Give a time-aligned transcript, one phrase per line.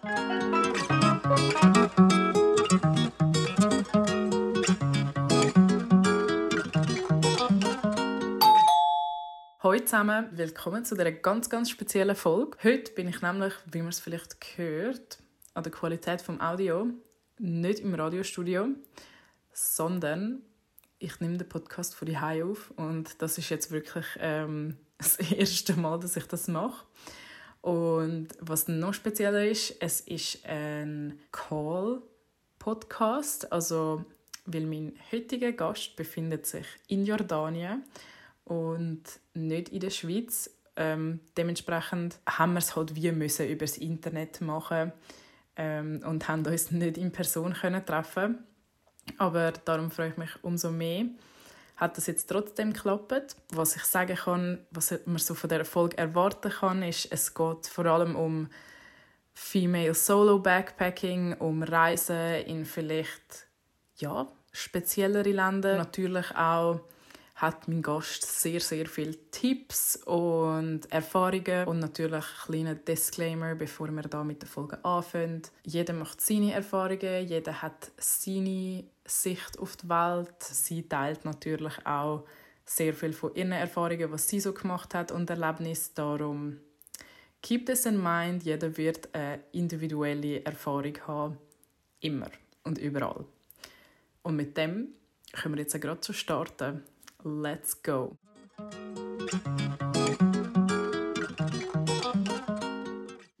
[0.00, 0.12] Hallo
[9.80, 12.56] zusammen, willkommen zu dieser ganz, ganz speziellen Folge.
[12.62, 15.18] Heute bin ich nämlich, wie man es vielleicht hört,
[15.54, 16.86] an der Qualität vom Audio
[17.38, 18.68] nicht im Radiostudio,
[19.52, 20.42] sondern
[21.00, 25.74] ich nehme den Podcast von die auf und das ist jetzt wirklich ähm, das erste
[25.74, 26.86] Mal, dass ich das mache.
[27.60, 34.04] Und was noch spezieller ist, es ist ein Call-Podcast, also
[34.46, 37.82] weil mein heutiger Gast befindet sich in Jordanien
[38.44, 39.02] und
[39.34, 40.50] nicht in der Schweiz.
[40.76, 44.92] Ähm, dementsprechend haben wir es halt wie müssen über das Internet machen
[45.56, 48.38] ähm, und haben uns nicht in Person können treffen.
[49.18, 51.06] Aber darum freue ich mich umso mehr.
[51.78, 53.36] Hat das jetzt trotzdem geklappt?
[53.52, 57.68] Was ich sagen kann, was man so von der Erfolg erwarten kann, ist, es geht
[57.68, 58.48] vor allem um
[59.32, 63.46] Female Solo Backpacking, um Reisen in vielleicht
[63.98, 66.80] ja speziellere Länder, natürlich auch
[67.38, 73.92] hat mein Gast sehr, sehr viele Tipps und Erfahrungen und natürlich ein kleiner Disclaimer, bevor
[73.92, 75.42] wir da mit der Folge anfangen.
[75.64, 80.42] Jeder macht seine Erfahrungen, jeder hat seine Sicht auf die Welt.
[80.42, 82.24] Sie teilt natürlich auch
[82.64, 85.94] sehr viel von ihren Erfahrungen, was sie so gemacht hat und Erlebnis.
[85.94, 86.58] Darum
[87.40, 88.42] keep this in mind.
[88.42, 91.38] Jeder wird eine individuelle Erfahrung haben,
[92.00, 92.32] immer
[92.64, 93.24] und überall.
[94.22, 94.88] Und mit dem
[95.32, 96.82] können wir jetzt gerade so starten.
[97.24, 98.16] Let's go!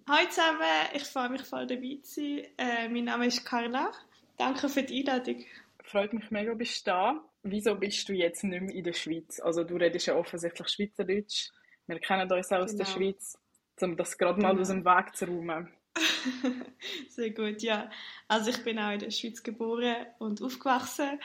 [0.08, 0.60] Hallo zusammen,
[0.94, 2.44] ich freue mich voll dabei zu sein.
[2.58, 3.92] Äh, mein Name ist Carla.
[4.36, 5.44] Danke für die Einladung.
[5.84, 7.24] Freut mich mega, bist du da.
[7.44, 9.38] Wieso bist du jetzt nicht mehr in der Schweiz?
[9.38, 11.50] Also du redest ja offensichtlich Schweizerdeutsch.
[11.86, 12.84] Wir kennen uns auch aus genau.
[12.84, 13.38] der Schweiz,
[13.80, 14.62] um das gerade mal genau.
[14.62, 15.72] aus dem Weg zu räumen.
[17.08, 17.90] Sehr gut, ja.
[18.26, 21.20] Also ich bin auch in der Schweiz geboren und aufgewachsen.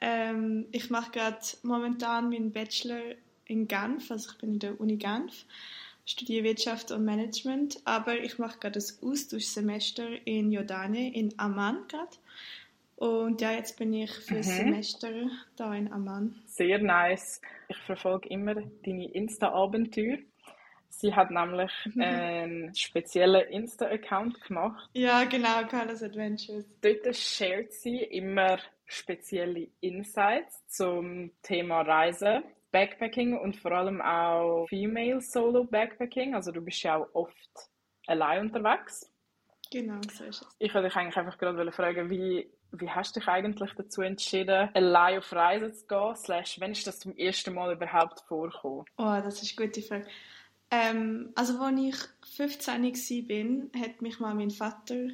[0.00, 3.00] Ähm, ich mache gerade momentan meinen Bachelor
[3.46, 5.46] in Genf, also ich bin in der Uni Genf,
[6.04, 12.16] studiere Wirtschaft und Management, aber ich mache gerade das Austauschsemester in Jordanien, in Amman gerade.
[12.96, 14.52] Und ja, jetzt bin ich für das mhm.
[14.52, 15.12] Semester
[15.56, 16.34] da in Amman.
[16.46, 17.42] Sehr nice.
[17.68, 20.18] Ich verfolge immer deine Insta-Abenteuer.
[20.88, 24.88] Sie hat nämlich einen speziellen Insta-Account gemacht.
[24.94, 26.64] Ja, genau, Carlos Adventures.
[26.80, 35.20] Dort shared sie immer spezielle Insights zum Thema Reisen, Backpacking und vor allem auch Female
[35.20, 36.34] Solo Backpacking.
[36.34, 37.70] Also du bist ja auch oft
[38.06, 39.10] allein unterwegs.
[39.70, 40.56] Genau, so ist es.
[40.58, 44.70] Ich wollte dich eigentlich einfach gerade fragen, wie, wie hast du dich eigentlich dazu entschieden,
[44.74, 46.16] allein auf Reisen zu gehen?
[46.16, 48.84] Slash, wann ist das zum ersten Mal überhaupt vorgekommen?
[48.96, 50.06] Oh, das ist eine gute Frage.
[50.70, 51.96] Ähm, also, als ich
[52.36, 55.08] 15 war, hat mich mal mein Vater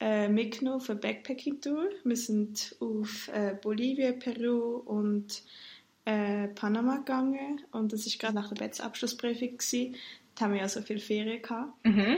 [0.00, 1.88] äh, mitgenommen auf eine Backpacking-Tour.
[2.04, 5.42] Wir sind auf äh, Bolivien, Peru und
[6.04, 9.58] äh, Panama gegangen und das war gerade nach der Betz-Abschlussprüfung.
[10.34, 11.84] Da haben wir ja so viele Ferien gehabt.
[11.84, 12.16] Mhm.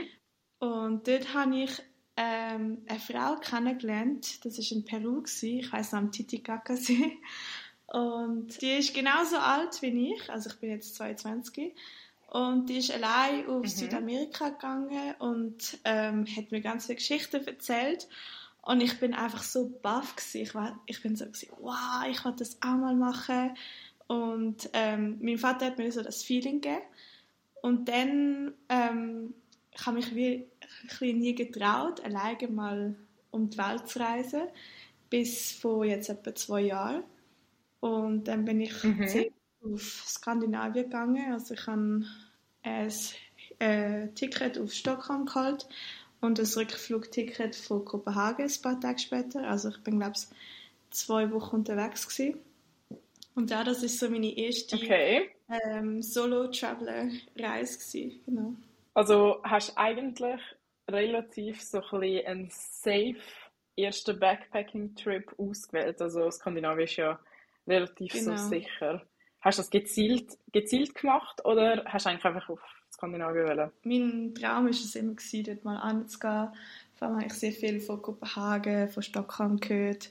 [0.59, 1.81] Und dort habe ich
[2.17, 5.59] ähm, eine Frau kennengelernt, das war in Peru, gewesen.
[5.59, 7.17] ich noch, am Titicaca-See.
[7.87, 11.75] Und die ist genauso alt wie ich, also ich bin jetzt 22.
[12.35, 13.67] Und die ist allein auf mhm.
[13.67, 18.09] Südamerika gegangen und ähm, hat mir ganz viele Geschichten erzählt.
[18.61, 22.39] Und ich bin einfach so baff Ich, war, ich bin so gewesen, wow, ich wollte
[22.39, 23.55] das auch mal machen.
[24.07, 26.83] Und ähm, mein Vater hat mir so das Feeling gegeben.
[27.61, 29.33] Und dann ähm,
[29.71, 30.45] ich habe mich wie
[31.01, 32.95] ein nie getraut, alleine mal
[33.31, 34.43] um die Welt zu reisen,
[35.09, 37.03] bis vor jetzt etwa zwei Jahren.
[37.79, 39.07] Und dann bin ich mhm.
[39.61, 41.31] auf Skandinavien gegangen.
[41.31, 42.05] Also ich habe
[42.65, 42.91] ein
[43.59, 45.67] äh, Ticket auf Stockholm geholt
[46.21, 49.47] und ein Rückflugticket von Kopenhagen ein paar Tage später.
[49.47, 50.27] Also ich bin, glaube ich,
[50.89, 52.39] zwei Wochen unterwegs gewesen.
[53.35, 55.29] Und ja, das ist so meine erste okay.
[55.49, 58.53] ähm, Solo-Traveler-Reise Genau.
[58.93, 60.39] Also hast du eigentlich
[60.89, 63.17] relativ so ein bisschen einen safe
[63.75, 66.01] ersten Backpacking-Trip ausgewählt.
[66.01, 67.19] Also Skandinavien ist ja
[67.67, 68.37] relativ genau.
[68.37, 69.05] so sicher.
[69.45, 72.59] Hast du das gezielt, gezielt gemacht oder hast du eigentlich einfach auf
[72.91, 73.71] Skandinavien wollen?
[73.83, 76.49] Mein Traum war es immer, gewesen, dort mal anzugehen.
[76.95, 80.09] Vor allem habe ich sehr viel von Kopenhagen, von Stockholm gehört,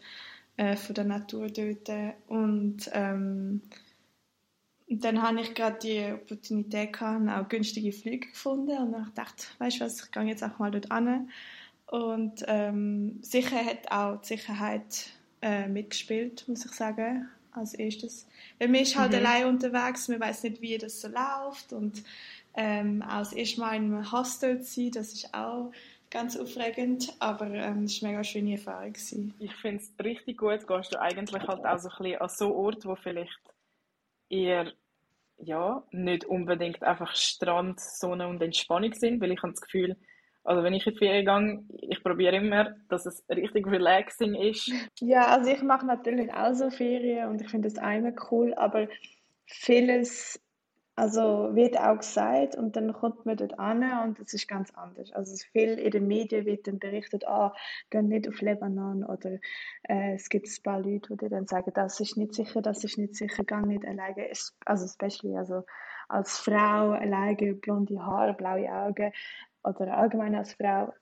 [0.56, 1.90] äh, von der Natur dort.
[2.28, 3.62] Und ähm,
[4.86, 9.60] dann habe ich gerade die Opportunität gehabt, auch günstige Flüge gefunden und dann dachte ich,
[9.60, 11.28] weißt du was, ich gehe jetzt auch mal dort an.
[11.86, 15.10] Und ähm, sicher hat auch die Sicherheit
[15.42, 18.26] äh, mitgespielt, muss ich sagen, als erstes.
[18.58, 19.18] Weil man ist halt mhm.
[19.18, 22.02] allein unterwegs, man weiß nicht, wie das so läuft und
[22.54, 25.72] ähm, auch das erste Mal in einem Hostel zu sein, das ist auch
[26.10, 28.92] ganz aufregend, aber ähm, es war eine mega schöne Erfahrung.
[28.92, 29.34] Gewesen.
[29.40, 32.54] Ich finde es richtig gut, gehst du eigentlich halt auch so ein bisschen an so
[32.54, 33.40] Ort, wo vielleicht
[34.28, 34.72] eher
[35.38, 39.96] ja, nicht unbedingt einfach Strand, Sonne und Entspannung sind, weil ich habe das Gefühl,
[40.44, 44.70] also wenn ich in die Ferien gehe, ich probiere immer, dass es richtig relaxing ist.
[45.00, 48.88] Ja, also ich mache natürlich auch so Ferien und ich finde das einmal cool, aber
[49.46, 50.40] vieles
[50.96, 55.10] also wird auch gesagt und dann kommt man dort an und es ist ganz anders.
[55.12, 57.52] Also viel in den Medien wird dann berichtet, ah,
[57.90, 59.38] geh nicht auf Lebanon oder
[59.88, 62.96] äh, es gibt ein paar Leute, die dann sagen, das ist nicht sicher, das ist
[62.96, 64.30] nicht sicher, geh nicht alleine.
[64.66, 65.64] Also especially also
[66.08, 69.10] als Frau alleine, blonde Haare, blaue Augen
[69.64, 70.92] oder allgemein als Frau.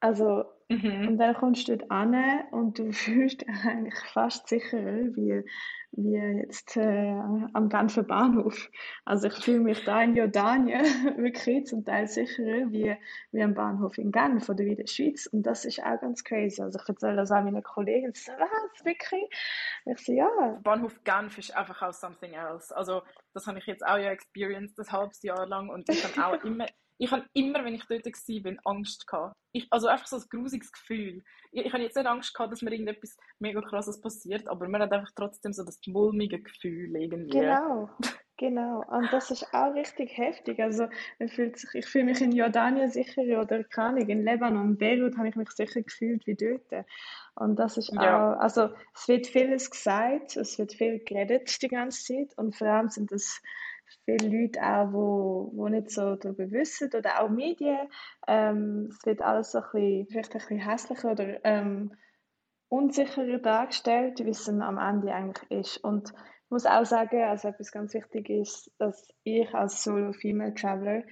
[0.00, 1.08] Also mhm.
[1.08, 2.14] und dann kommst du dort an
[2.50, 5.44] und du fühlst dich eigentlich fast sicherer wie
[5.94, 7.10] wie jetzt äh,
[7.52, 8.70] am Genfer Bahnhof.
[9.04, 10.82] Also ich fühle mich da in Jordanien
[11.18, 12.96] wirklich zum Teil sicherer wie,
[13.30, 15.26] wie am Bahnhof in Genf oder wie in der Schweiz.
[15.26, 16.62] Und das ist auch ganz crazy.
[16.62, 18.12] Also ich erzähle das auch meinen Kollegen.
[18.14, 19.24] Sie sagen, was, wirklich?
[19.84, 20.28] Und ich so, ja.
[20.62, 22.74] Bahnhof Genf ist einfach auch something else.
[22.74, 23.02] Also
[23.34, 25.68] das habe ich jetzt auch ja experienced, das halbes Jahr lang.
[25.68, 26.66] Und ich habe auch immer
[26.98, 29.34] ich habe immer, wenn ich dort war, Angst gehabt.
[29.52, 31.22] Ich, also einfach so ein grusiges Gefühl.
[31.50, 34.82] Ich, ich habe jetzt nicht Angst gehabt, dass mir irgendetwas mega krasses passiert, aber man
[34.82, 37.38] hat einfach trotzdem so das mulmige Gefühl irgendwie.
[37.38, 37.90] Genau,
[38.38, 38.84] genau.
[38.88, 40.60] Und das ist auch richtig heftig.
[40.60, 44.78] Also man fühlt sich, ich fühle mich in Jordanien sicher oder keine Ahnung, in Lebanon,
[44.78, 46.86] Beirut habe ich mich sicher gefühlt wie dort.
[47.34, 48.34] Und das ist ja.
[48.34, 52.68] auch, also es wird vieles gesagt, es wird viel geredet die ganze Zeit und vor
[52.68, 53.40] allem sind das
[54.04, 57.88] viele Leute auch, wo, wo nicht so darüber wissen oder auch Medien.
[58.26, 61.92] Ähm, es wird alles so ein bisschen, vielleicht ein bisschen hässlicher oder ähm,
[62.68, 65.76] unsicherer dargestellt, wie es am Ende eigentlich ist.
[65.78, 71.02] Und ich muss auch sagen, also etwas ganz wichtig ist, dass ich als Solo-Female Traveler,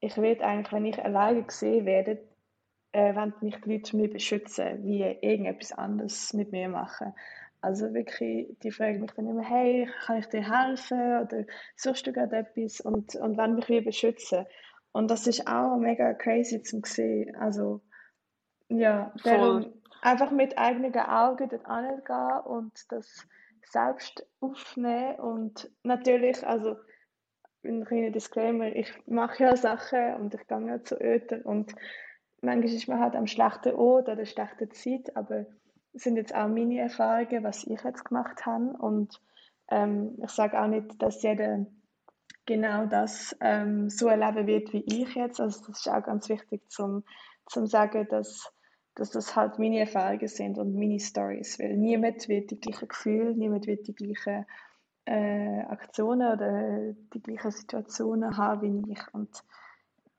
[0.00, 2.28] ich werde eigentlich, wenn ich alleine gesehen werde,
[2.92, 7.14] äh, wenn mich die Leute mich beschützen, wie irgendetwas anderes mit mir machen.
[7.62, 11.22] Also wirklich, die fragen mich dann immer, hey, kann ich dir helfen?
[11.22, 11.44] Oder
[11.76, 12.80] suchst du gerade etwas?
[12.80, 14.46] Und, und wollen mich wie beschützen.
[14.90, 17.34] Und das ist auch mega crazy zum sehen.
[17.36, 17.80] Also
[18.68, 19.72] ja, darum
[20.02, 23.26] einfach mit eigenen Augen dort angehen und das
[23.64, 25.20] selbst aufnehmen.
[25.20, 26.76] Und natürlich, also
[27.64, 31.72] ein kleiner Disclaimer, ich mache ja Sachen und ich gehe ja zu Öter und
[32.40, 35.46] manchmal ist man halt am schlechten Ort oder schlechten Zeit, aber
[35.94, 38.72] sind jetzt auch meine Erfahrungen, was ich jetzt gemacht habe.
[38.78, 39.20] Und
[39.70, 41.66] ähm, ich sage auch nicht, dass jeder
[42.46, 45.40] genau das ähm, so erleben wird wie ich jetzt.
[45.40, 47.04] Also das ist auch ganz wichtig zum,
[47.46, 48.52] zum sagen, dass,
[48.94, 51.58] dass das halt meine Erfahrungen sind und meine Stories.
[51.58, 54.46] Weil niemand wird die gleichen Gefühle, niemand wird die gleichen
[55.04, 59.14] äh, Aktionen oder die gleichen Situationen haben wie ich.
[59.14, 59.30] Und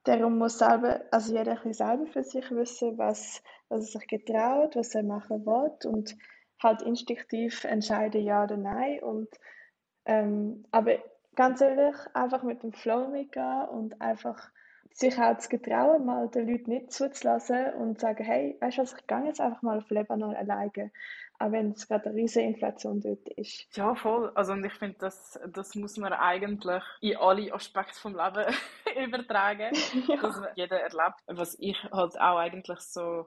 [0.06, 4.94] Darum muss selber, also jeder selber für sich wissen, was, was er sich getraut, was
[4.96, 6.16] er machen will und
[6.62, 9.00] halt instinktiv entscheiden, ja oder nein.
[9.02, 9.30] Und,
[10.06, 10.98] ähm, aber
[11.36, 14.52] ganz ehrlich, einfach mit dem Flow mitgehen und einfach
[14.92, 18.94] sich auch zu getrauen, mal den Leuten nicht zuzulassen und sagen, hey, weißt du was,
[18.94, 20.92] ich gehe jetzt einfach mal auf Lebanon alleine
[21.40, 23.66] auch wenn es gerade eine riesige Inflation dort ist.
[23.76, 24.32] Ja, voll.
[24.36, 28.54] Also und ich finde, das, das muss man eigentlich in alle Aspekte vom Leben
[29.08, 29.76] übertragen,
[30.08, 30.22] ja.
[30.22, 31.20] dass jeder erlebt.
[31.28, 33.26] Was ich halt auch eigentlich so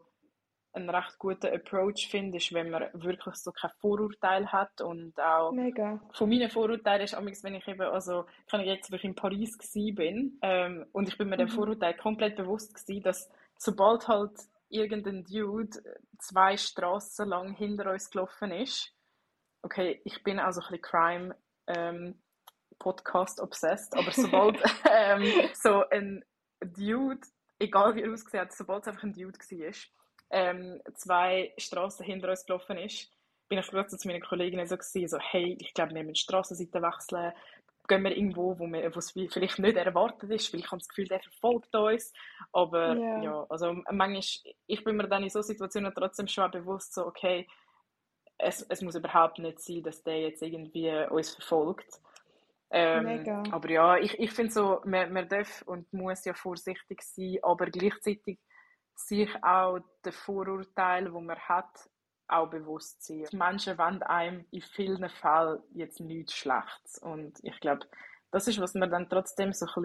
[0.77, 5.53] einen recht guten Approach finde, ist, wenn man wirklich so kein Vorurteil hat und auch
[5.53, 6.01] Mega.
[6.13, 9.15] von meinen Vorurteilen ist amigs, wenn ich eben, also kann ich jetzt, wo ich in
[9.15, 9.57] Paris
[9.95, 11.41] bin ähm, und ich bin mir mhm.
[11.41, 14.33] dem Vorurteil komplett bewusst gewesen, dass sobald halt
[14.69, 15.79] irgendein Dude
[16.19, 18.93] zwei Straßen lang hinter uns gelaufen ist.
[19.63, 22.23] Okay, ich bin also ein bisschen Crime ähm,
[22.79, 26.25] Podcast obsessed, aber sobald ähm, so ein
[26.61, 27.21] Dude,
[27.59, 29.75] egal wie er ausgesehen hat, sobald es einfach ein Dude war,
[30.31, 33.13] ähm, zwei Straßen hinter uns gelaufen ist,
[33.49, 36.21] bin ich plötzlich zu meinen Kolleginnen so gewesen, so hey, ich glaube, wir müssen die
[36.21, 37.33] Strassenseite wechseln,
[37.87, 41.21] gehen wir irgendwo, wo es vielleicht nicht erwartet ist, weil ich habe das Gefühl, der
[41.21, 42.13] verfolgt uns.
[42.53, 43.23] Aber yeah.
[43.23, 47.47] ja, also manchmal, ich bin mir dann in solchen Situationen trotzdem schon bewusst, so, okay,
[48.39, 52.01] es, es muss überhaupt nicht sein, dass der jetzt irgendwie uns verfolgt.
[52.71, 57.39] Ähm, aber ja, ich, ich finde so, man, man darf und muss ja vorsichtig sein,
[57.43, 58.39] aber gleichzeitig
[58.95, 61.89] sich auch den Vorurteil, wo man hat,
[62.29, 63.27] auch bewusst sein.
[63.33, 66.99] Menschen wollen einem in vielen Fällen jetzt nichts Schlechtes.
[66.99, 67.87] Und ich glaube,
[68.33, 69.83] das ist, was man dann trotzdem so ein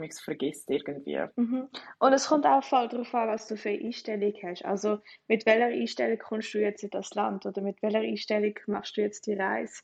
[0.00, 1.18] bisschen vergisst irgendwie.
[1.36, 1.68] Mhm.
[1.98, 4.64] Und es kommt auch voll darauf an, was du für eine Einstellung hast.
[4.64, 8.96] Also mit welcher Einstellung kommst du jetzt in das Land oder mit welcher Einstellung machst
[8.96, 9.82] du jetzt die Reise?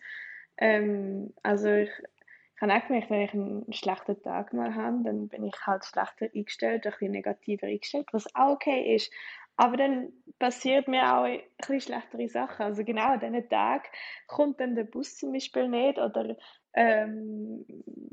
[0.59, 1.91] Ähm, also ich,
[2.55, 5.85] ich habe auch gemerkt, wenn ich einen schlechten Tag mal habe, dann bin ich halt
[5.85, 9.12] schlechter eingestellt, ein bisschen negativer eingestellt, was auch okay ist.
[9.57, 12.63] Aber dann passiert mir auch ein bisschen schlechtere Sachen.
[12.63, 13.89] Also genau an diesen Tag
[14.27, 16.37] kommt dann der Bus zum Beispiel nicht oder
[16.75, 17.65] ähm,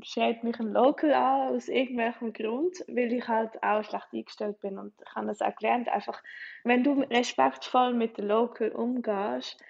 [0.02, 4.78] schreit mich ein Local an aus irgendwelchem Grund, weil ich halt auch schlecht eingestellt bin.
[4.78, 6.22] Und ich habe das auch gelernt, einfach,
[6.64, 9.62] wenn du respektvoll mit den Local umgehst,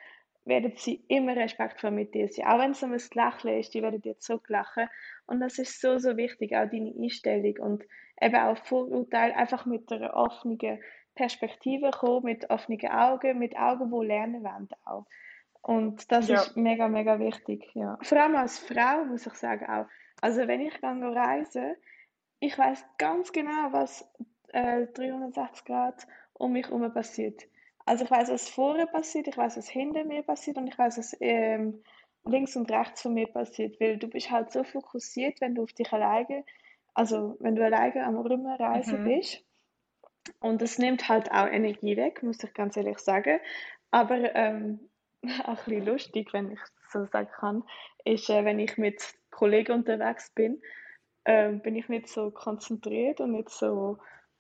[0.45, 2.47] werden sie immer respektvoll mit dir sein.
[2.47, 4.89] Auch wenn es um ein Lächeln ist, die werden dir zurücklachen.
[5.27, 7.85] Und das ist so, so wichtig, auch deine Einstellung und
[8.21, 10.59] eben auch Vorurteile, einfach mit einer offenen
[11.15, 15.07] Perspektive kommen, mit offenen Augen, mit Augen, die lernen wollen auch.
[15.63, 16.41] Und das ja.
[16.41, 17.99] ist mega, mega wichtig, ja.
[18.03, 19.87] Vor allem als Frau muss ich sagen auch.
[20.21, 21.77] Also wenn ich dann reise,
[22.39, 24.07] ich weiß ganz genau, was
[24.53, 27.43] äh, 360 Grad um mich herum passiert.
[27.87, 30.99] Also ich weiß, was vorne passiert, ich weiß, was hinter mir passiert und ich weiß,
[30.99, 31.83] was ähm,
[32.25, 35.73] links und rechts von mir passiert, weil du bist halt so fokussiert, wenn du auf
[35.73, 36.45] dich alleine,
[36.95, 39.05] also wenn du alleine am Rumreisen mhm.
[39.05, 39.45] bist.
[40.41, 43.41] Und das nimmt halt auch Energie weg, muss ich ganz ehrlich sagen.
[43.91, 44.81] Aber ähm,
[45.45, 47.65] auch ein bisschen lustig, wenn ich so sagen kann,
[48.05, 50.63] ist, äh, wenn ich mit Kollegen unterwegs bin,
[51.25, 53.99] äh, bin ich nicht so konzentriert und nicht so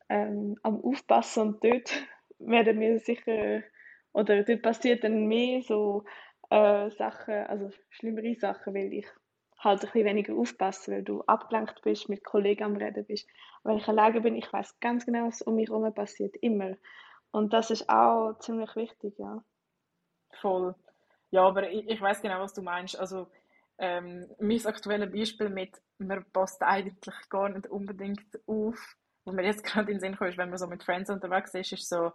[0.08, 1.92] ähm, am Aufpassen und dort
[2.38, 3.62] werden mir sicher,
[4.12, 6.04] oder dort passiert dann mehr so
[6.50, 9.06] äh, Sachen, also schlimmere Sachen, weil ich
[9.64, 13.26] halt ein bisschen weniger aufpasse, weil du abgelenkt bist, mit Kollegen am Reden bist.
[13.62, 16.76] wenn ich alleine bin, ich weiß ganz genau, was um mich herum passiert, immer.
[17.30, 19.42] Und das ist auch ziemlich wichtig, ja.
[20.40, 20.74] Voll.
[21.30, 22.98] Ja, aber ich, ich weiß genau, was du meinst.
[22.98, 23.26] Also,
[23.78, 26.96] ähm, mein aktuelles Beispiel mit, man passt eigentlich
[27.28, 28.78] gar nicht unbedingt auf,
[29.24, 31.72] was mir jetzt gerade in den Sinn kommt, wenn man so mit Friends unterwegs ist,
[31.72, 32.12] ist so,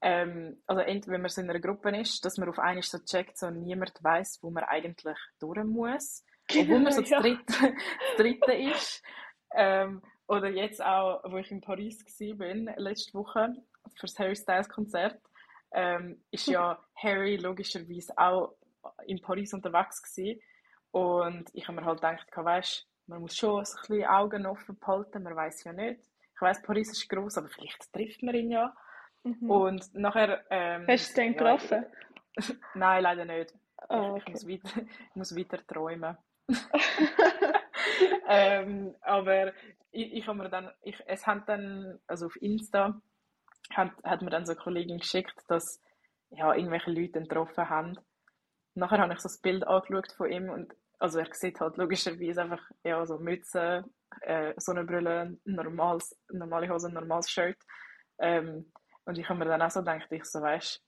[0.00, 2.98] ähm, also entweder wenn man so in einer Gruppe ist, dass man auf einmal so
[2.98, 6.24] checkt, so niemand weiß, wo man eigentlich durch muss,
[6.56, 9.02] obwohl man so das, dritte, das dritte ist.
[9.54, 13.54] Ähm, oder jetzt auch, wo ich in Paris war, letzte Woche,
[13.96, 15.20] für das Harry Styles Konzert,
[15.72, 18.54] ähm, ist ja Harry logischerweise auch
[19.06, 20.40] in Paris unterwegs gewesen.
[20.92, 25.22] Und ich habe mir halt gedacht, weißt, man muss schon ein bisschen Augen offen behalten,
[25.22, 26.00] man weiß ja nicht.
[26.34, 28.74] Ich weiß, Paris ist groß, aber vielleicht trifft man ihn ja.
[29.24, 29.50] Mhm.
[29.50, 30.44] Und nachher...
[30.50, 31.84] Ähm, Hast du den getroffen?
[32.74, 33.52] Nein, leider nicht.
[33.88, 34.22] Oh, okay.
[34.26, 36.16] ich, muss weiter, ich muss weiter träumen.
[38.28, 39.52] ähm, aber
[39.92, 43.00] ich, ich habe mir dann, ich, es hat dann, also auf Insta,
[43.72, 45.80] hat, hat mir dann so eine Kollegin geschickt, dass
[46.30, 47.98] ja, irgendwelche Leute ihn getroffen haben.
[48.74, 52.42] Nachher habe ich so das Bild angeschaut von ihm und also er sieht halt logischerweise
[52.42, 53.84] einfach ja, so Mütze,
[54.20, 57.58] äh, Sonnenbrille, normales, normale Hose, normales Shirt.
[58.18, 58.70] Ähm,
[59.06, 60.80] und ich habe mir dann auch so gedacht, ich so, weißt,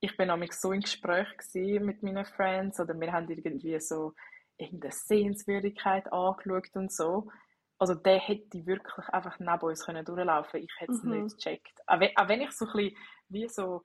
[0.00, 4.14] ich bin nämlich so im Gespräch mit meinen Friends oder wir haben irgendwie so
[4.58, 7.30] irgendeine Sehenswürdigkeit angeschaut und so.
[7.78, 11.24] Also der hätte wirklich einfach neben uns können durchlaufen Ich hätte es mhm.
[11.24, 11.78] nicht gecheckt.
[11.86, 12.96] Auch wenn, auch wenn, ich so ein bisschen
[13.28, 13.82] wie so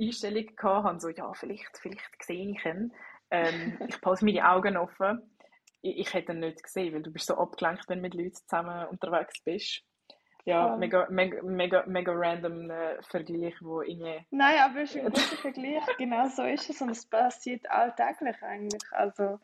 [0.00, 2.92] Einstellung hatte, so ja, vielleicht, vielleicht sehe ich ihn.
[3.30, 5.30] Ähm, ich behalte meine Augen offen.
[5.82, 8.34] Ich, ich hätte ihn nicht gesehen, weil du bist so abgelenkt, wenn du mit Leuten
[8.34, 9.82] zusammen unterwegs bist.
[10.44, 14.24] Ja, um, mega, mega, mega, mega random äh, Vergleich, wo irgendwie...
[14.30, 15.84] Nein, aber es ist ein guter Vergleich.
[15.98, 18.82] Genau so ist es und es passiert alltäglich eigentlich.
[18.92, 19.38] Also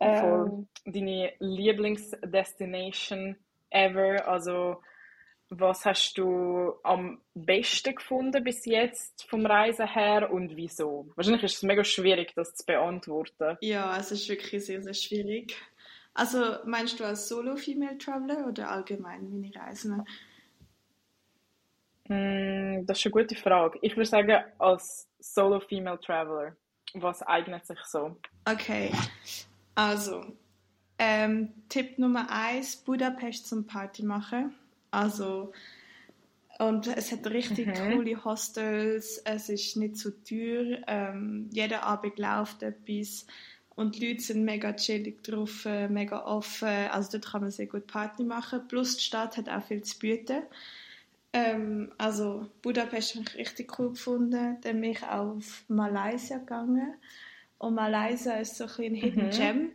[0.00, 3.36] ähm, Deine Lieblingsdestination
[3.70, 4.82] ever, also
[5.50, 11.10] was hast du am besten gefunden bis jetzt vom Reisen her und wieso?
[11.16, 13.56] Wahrscheinlich ist es mega schwierig, das zu beantworten.
[13.62, 15.56] Ja, es ist wirklich sehr, sehr schwierig.
[16.12, 20.04] Also meinst du als Solo-Female Traveler oder allgemein meine Reisen?
[22.08, 23.78] Mm, das ist eine gute Frage.
[23.82, 26.56] Ich würde sagen, als Solo-Female Traveler.
[26.94, 28.16] Was eignet sich so?
[28.46, 28.90] Okay.
[29.78, 30.24] Also,
[30.98, 34.52] ähm, Tipp Nummer eins: Budapest zum Party machen.
[34.90, 35.52] Also,
[36.58, 37.92] und es hat richtig mhm.
[37.92, 43.24] coole Hostels, es ist nicht zu teuer, ähm, jeder Abend läuft etwas.
[43.76, 47.66] Und die Leute sind mega chillig drauf, äh, mega offen, also dort kann man sehr
[47.66, 50.42] gut Party machen, plus die Stadt hat auch viel zu bieten.
[51.32, 56.94] Ähm, also Budapest habe ich richtig cool gefunden, dann bin ich auch auf Malaysia gegangen
[57.58, 59.30] und Malaysia ist so ein, ein Hidden mhm.
[59.30, 59.72] Gem.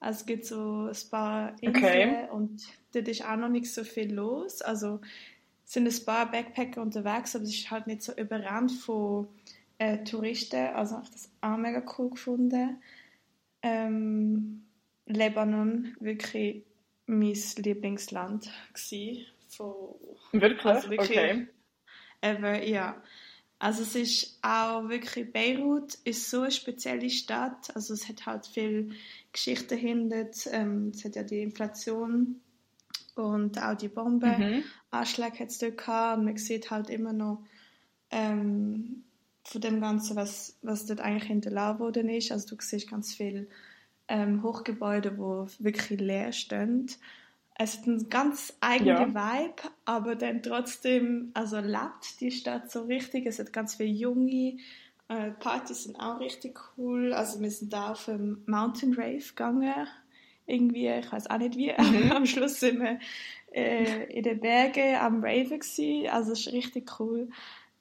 [0.00, 2.28] Also es gibt so ein paar Inseln okay.
[2.30, 4.60] und dort ist auch noch nicht so viel los.
[4.60, 5.00] Also
[5.64, 9.28] es sind ein paar Backpacker unterwegs, aber es ist halt nicht so überrannt von
[9.78, 10.66] äh, Touristen.
[10.74, 12.82] Also habe ich das auch mega cool gefunden.
[13.62, 14.64] Ähm,
[15.06, 16.64] Lebanon, wirklich
[17.06, 19.26] mein Lieblingsland gewesen.
[19.48, 19.94] Von,
[20.32, 20.64] wirklich?
[20.64, 21.46] Also wirklich okay.
[22.20, 23.02] Ever, ja.
[23.64, 28.46] Also es ist auch wirklich, Beirut ist so eine spezielle Stadt, also es hat halt
[28.46, 28.90] viel
[29.32, 32.42] Geschichte hinter, ähm, es hat ja die Inflation
[33.14, 35.38] und auch die Bombenanschläge mhm.
[35.38, 37.42] hat es dort gehabt und man sieht halt immer noch
[38.10, 39.04] ähm,
[39.44, 42.32] von dem Ganzen, was, was dort eigentlich hinterlassen worden ist.
[42.32, 43.46] Also du siehst ganz viele
[44.08, 46.90] ähm, Hochgebäude, die wirklich leer stehen.
[47.56, 49.38] Es hat einen ganz eigenen ja.
[49.38, 53.26] Vibe, aber dann trotzdem, also lebt die Stadt so richtig.
[53.26, 54.56] Es hat ganz viele junge
[55.08, 57.12] äh, Partys sind auch richtig cool.
[57.12, 59.86] Also wir sind da auf einem Mountain Rave gegangen.
[60.46, 61.72] Irgendwie, ich weiß auch nicht wie.
[61.78, 62.12] Mhm.
[62.12, 62.98] am Schluss sind wir
[63.52, 66.08] äh, in den Bergen am Raven gewesen.
[66.08, 67.28] Also es ist richtig cool.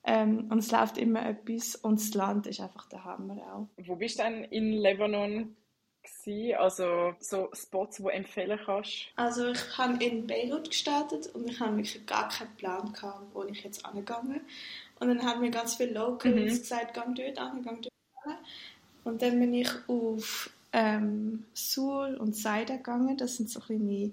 [0.06, 3.68] Ähm, und es läuft immer etwas und das Land ist einfach der Hammer auch.
[3.86, 5.56] Wo bist du denn in Lebanon?
[6.03, 6.55] Gewesen?
[6.57, 9.07] Also so Spots, die du empfehlen kannst?
[9.15, 13.43] Also ich habe in Beirut gestartet und ich habe wirklich gar keinen Plan gehabt, wo
[13.43, 14.41] ich jetzt angegangen
[15.00, 16.45] Und dann haben mir ganz viele Locals mhm.
[16.45, 17.88] gesagt, geh dort an, geh dort
[18.25, 18.38] an.
[19.03, 23.17] Und dann bin ich auf ähm, Sur und Saida gegangen.
[23.17, 24.12] Das sind so kleine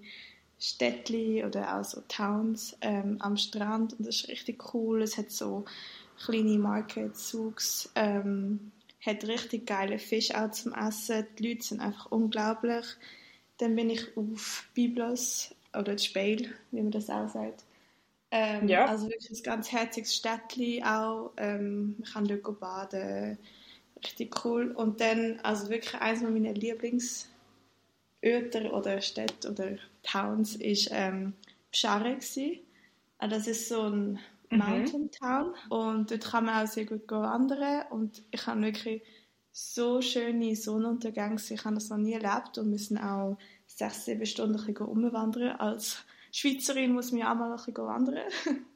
[0.60, 5.02] Städtli oder auch so Towns ähm, am Strand und das ist richtig cool.
[5.02, 5.64] Es hat so
[6.22, 8.70] kleine Markets, Souks, ähm,
[9.00, 11.26] hat richtig geile Fisch auch zum Essen.
[11.38, 12.84] Die Leute sind einfach unglaublich.
[13.58, 17.64] Dann bin ich auf Biblos oder Speil, wie man das auch sagt.
[18.30, 18.86] Ähm, ja.
[18.86, 21.32] Also wirklich ein ganz herziges Städtli auch.
[21.36, 23.38] Ähm, man kann dort baden.
[24.02, 24.70] Richtig cool.
[24.72, 27.26] Und dann, also wirklich eines meiner Lieblings-
[28.22, 31.32] Orte oder Städte oder Towns ist ähm,
[31.72, 32.18] Pschare
[33.18, 34.18] also Das ist so ein.
[34.50, 39.02] Mountain Town und dort kann man auch sehr gut wandern und ich habe wirklich
[39.52, 44.76] so schöne Sonnenuntergänge ich habe das noch nie erlebt und müssen auch sechs, sieben Stunden
[44.76, 45.56] umwandern.
[45.56, 48.28] Als Schweizerin muss man auch mal ein bisschen wandern.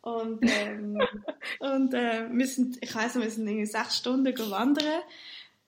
[0.00, 0.98] Und, ähm,
[1.60, 5.02] und äh, wir sind, ich weiss, wir sind irgendwie sechs Stunden wandern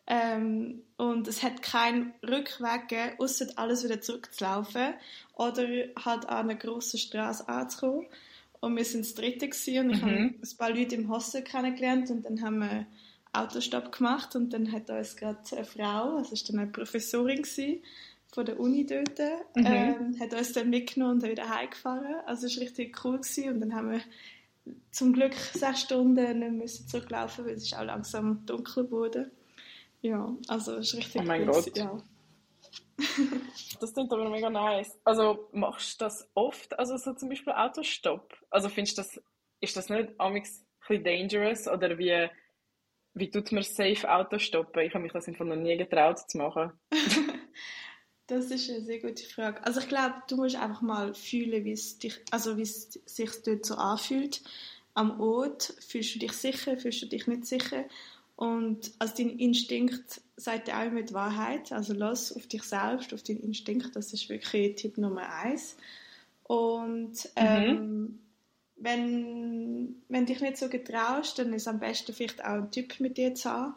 [0.06, 4.94] ähm, und es hat keinen Rückweg gegeben, außer alles wieder zurückzulaufen
[5.34, 5.66] oder
[6.02, 8.06] halt an einer grossen Straße anzukommen.
[8.60, 10.06] Und wir sind das dritte gewesen, und ich mhm.
[10.06, 12.86] habe ein paar Leute im Hostel kennengelernt und dann haben wir
[13.32, 17.82] Autostopp gemacht und dann hat uns gerade eine Frau, also ist dann eine Professorin gewesen,
[18.32, 19.18] von der Uni dort,
[19.54, 19.66] mhm.
[19.66, 22.16] ähm, hat uns dann mitgenommen und wieder heimgefahren.
[22.26, 23.54] Also es war richtig cool gewesen.
[23.54, 24.00] und dann haben wir
[24.90, 29.30] zum Glück sechs Stunden nicht müssen zurücklaufen, weil es ist auch langsam dunkel wurde.
[30.02, 31.76] Ja, also es ist richtig Oh mein cool, Gott.
[31.76, 32.02] Ja.
[33.80, 34.98] das klingt aber mega nice.
[35.04, 36.78] Also machst du das oft?
[36.78, 38.34] Also so zum Beispiel Autostopp?
[38.50, 39.20] Also findest du das,
[39.60, 41.68] ist das nicht amigs ein dangerous?
[41.68, 42.28] Oder wie,
[43.14, 44.82] wie tut man safe Auto stoppen?
[44.82, 46.72] Ich habe mich das einfach noch nie getraut zu machen.
[48.26, 49.64] das ist eine sehr gute Frage.
[49.64, 53.30] Also ich glaube, du musst einfach mal fühlen, wie es dich, also wie es sich
[53.44, 54.42] dort so anfühlt.
[54.94, 57.84] Am Ort fühlst du dich sicher, fühlst du dich nicht sicher
[58.36, 61.72] und also dein Instinkt sagt dir auch mit Wahrheit.
[61.72, 63.96] Also lass auf dich selbst, auf deinen Instinkt.
[63.96, 65.76] Das ist wirklich Tipp Nummer eins.
[66.42, 67.30] Und mhm.
[67.36, 68.18] ähm, mhm.
[68.76, 73.00] wenn, wenn dich nicht so getraust, dann ist es am besten vielleicht auch ein Typ
[73.00, 73.74] mit dir zu haben.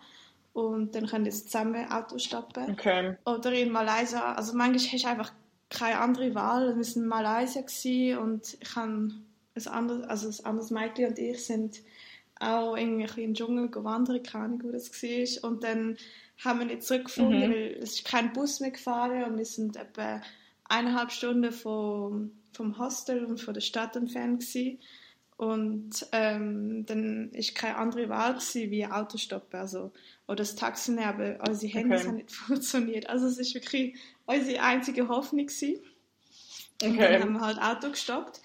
[0.52, 2.72] Und dann könnt ihr zusammen Auto stoppen.
[2.72, 3.16] Okay.
[3.26, 4.34] Oder in Malaysia.
[4.34, 5.34] Also manchmal hast du einfach
[5.70, 6.76] keine andere Wahl.
[6.76, 9.14] Wir waren in Malaysia und ich habe
[9.56, 11.80] ein anderes, also ein anderes Mädchen und ich sind
[12.40, 15.50] auch irgendwie ein im Dschungel gewandert, keine Ahnung, wo das war.
[15.50, 15.98] Und dann
[16.44, 17.54] haben wir nicht zurückgefunden, mhm.
[17.54, 20.22] weil es ist kein Bus mehr gefahren und wir sind etwa
[20.66, 24.80] eineinhalb Stunden vom, vom Hostel und von der Stadt entfernt gewesen.
[25.36, 29.94] Und ähm, dann ist keine andere Wahl gewesen, wie Auto stoppen, also
[30.28, 32.10] oder das Taxi nehmen, aber unsere Handys okay.
[32.10, 33.10] haben nicht funktioniert.
[33.10, 35.80] Also es ist wirklich unsere einzige Hoffnung gewesen.
[36.82, 36.90] Okay.
[36.90, 38.42] Und dann haben wir halt Auto gestoppt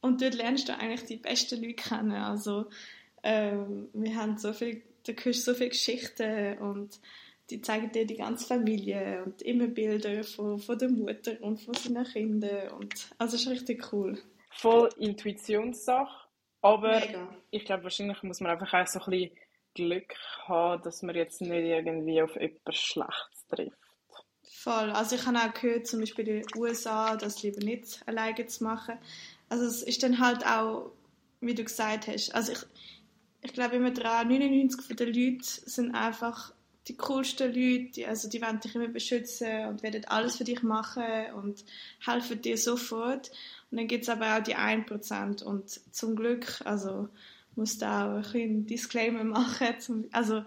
[0.00, 2.12] und dort lernst du eigentlich die besten Leute kennen.
[2.12, 2.66] Also
[3.26, 7.00] ähm, wir haben so viel, da hörst so viele Geschichten und
[7.50, 11.74] die zeigen dir die ganze Familie und immer Bilder von, von der Mutter und von
[11.74, 14.16] seinen Kindern und also es ist richtig cool.
[14.50, 16.28] Voll Intuitionssache,
[16.62, 17.36] aber Mega.
[17.50, 19.36] ich glaube wahrscheinlich muss man einfach auch so ein bisschen
[19.74, 23.76] Glück haben, dass man jetzt nicht irgendwie auf etwas Schlechtes trifft.
[24.44, 24.90] Voll.
[24.90, 28.62] Also ich habe auch gehört, zum Beispiel in den USA, das lieber nicht alleine zu
[28.62, 28.98] machen.
[29.48, 30.92] Also es ist dann halt auch,
[31.40, 32.58] wie du gesagt hast, also ich,
[33.46, 36.52] ich glaube immer dran, 99 der Leute sind einfach
[36.88, 40.62] die coolsten Leute, die, also die wollen dich immer beschützen und werden alles für dich
[40.62, 41.64] machen und
[42.04, 43.30] helfen dir sofort.
[43.70, 47.08] Und dann gibt es aber auch die 1% und zum Glück, also
[47.56, 49.80] musst du auch ein bisschen Disclaimer machen.
[49.80, 50.42] Zum, also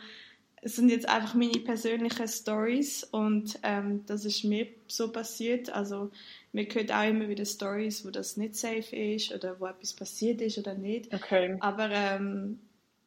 [0.62, 5.70] es sind jetzt einfach meine persönlichen Stories und ähm, das ist mir so passiert.
[5.70, 6.12] Also
[6.52, 10.42] mir hört auch immer wieder Stories, wo das nicht safe ist oder wo etwas passiert
[10.42, 11.14] ist oder nicht.
[11.14, 11.58] Okay.
[11.60, 12.60] Aber ähm,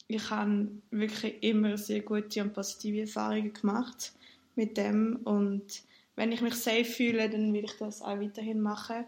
[0.09, 4.12] ich habe wirklich immer sehr gute und positive Erfahrungen gemacht
[4.55, 5.83] mit dem und
[6.17, 9.07] wenn ich mich safe fühle, dann will ich das auch weiterhin machen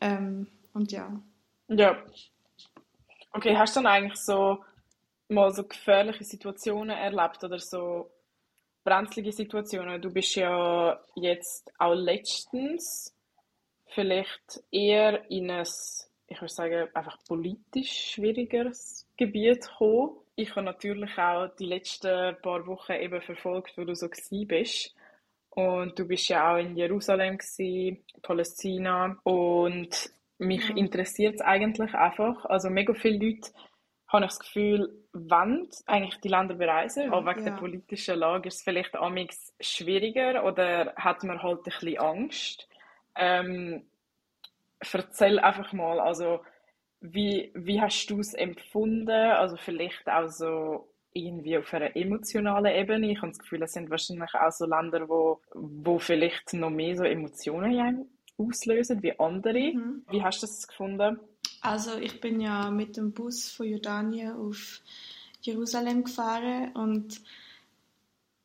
[0.00, 1.20] ähm, und ja.
[1.68, 1.96] Ja.
[3.32, 4.64] Okay, hast du dann eigentlich so
[5.28, 8.10] mal so gefährliche Situationen erlebt oder so
[8.84, 10.00] brenzlige Situationen?
[10.00, 13.14] Du bist ja jetzt auch letztens
[13.88, 15.66] vielleicht eher in ein,
[16.28, 20.16] ich würde sagen, einfach politisch schwierigeres Gebiet gekommen.
[20.36, 24.08] Ich habe natürlich auch die letzten paar Wochen eben verfolgt, wo du so
[24.46, 24.94] bist.
[25.50, 29.16] Und du bist ja auch in Jerusalem gewesen, Palästina.
[29.22, 30.76] Und mich mhm.
[30.76, 32.44] interessiert es eigentlich einfach.
[32.44, 33.50] Also mega viele Leute
[34.08, 37.52] habe ich das Gefühl, wollen eigentlich die Länder bereisen, aber wegen ja.
[37.52, 42.68] der politischen Lage ist es vielleicht amix schwieriger oder hat man halt ein bisschen Angst.
[43.16, 43.86] Ähm,
[44.92, 46.40] erzähl einfach mal, also
[47.12, 49.10] wie, wie hast du es empfunden?
[49.10, 53.10] Also vielleicht auch so irgendwie auf einer emotionalen Ebene.
[53.10, 56.96] Ich habe das Gefühl, es sind wahrscheinlich auch so Länder, wo, wo vielleicht noch mehr
[56.96, 59.72] so Emotionen auslösen wie andere.
[59.72, 60.04] Mhm.
[60.10, 61.18] Wie hast du das gefunden?
[61.62, 64.80] Also ich bin ja mit dem Bus von Jordanien auf
[65.40, 67.20] Jerusalem gefahren und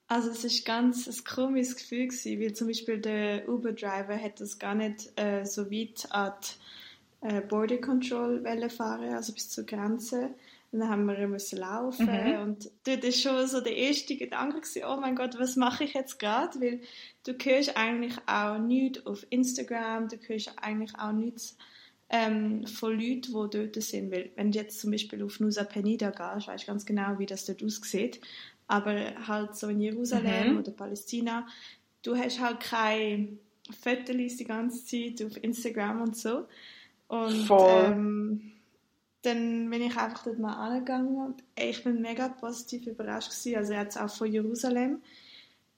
[0.08, 4.60] also es ist ganz ein komisches Gefühl gewesen, weil zum Beispiel der Uber-Driver hätte das
[4.60, 6.81] gar nicht äh, so weit an die
[7.22, 10.34] äh, Border Control fahren, also bis zur Grenze.
[10.72, 12.42] Und dann haben wir müssen laufen mhm.
[12.42, 15.96] und dort ist schon so der erste Gedanke gewesen, oh mein Gott, was mache ich
[15.96, 16.62] jetzt gerade?
[16.62, 16.80] Weil
[17.26, 21.58] du hörst eigentlich auch nichts auf Instagram, du hörst eigentlich auch nichts
[22.10, 24.12] ähm, von Leuten, die dort sind.
[24.12, 27.26] Weil wenn du jetzt zum Beispiel auf Nusa Penida gehst, weißt du ganz genau, wie
[27.26, 28.22] das dort aussieht.
[28.68, 28.96] Aber
[29.28, 30.60] halt so in Jerusalem mhm.
[30.60, 31.48] oder Palästina,
[32.04, 33.38] du hast halt keine
[33.84, 36.46] Fotos die ganze Zeit auf Instagram und so.
[37.12, 38.52] Und ähm,
[39.24, 43.74] dann bin ich einfach dort mal angegangen und ich bin mega positiv überrascht gewesen, also
[43.74, 45.02] jetzt auch von Jerusalem.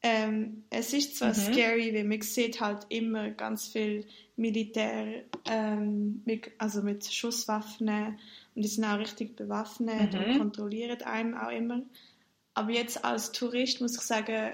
[0.04, 1.34] Ähm, es ist zwar mhm.
[1.34, 8.62] scary, weil man sieht halt immer ganz viel Militär, ähm, mit, also mit Schusswaffen und
[8.62, 10.20] die sind auch richtig bewaffnet mhm.
[10.20, 11.82] und kontrollieren einem auch immer.
[12.54, 14.52] Aber jetzt als Tourist muss ich sagen,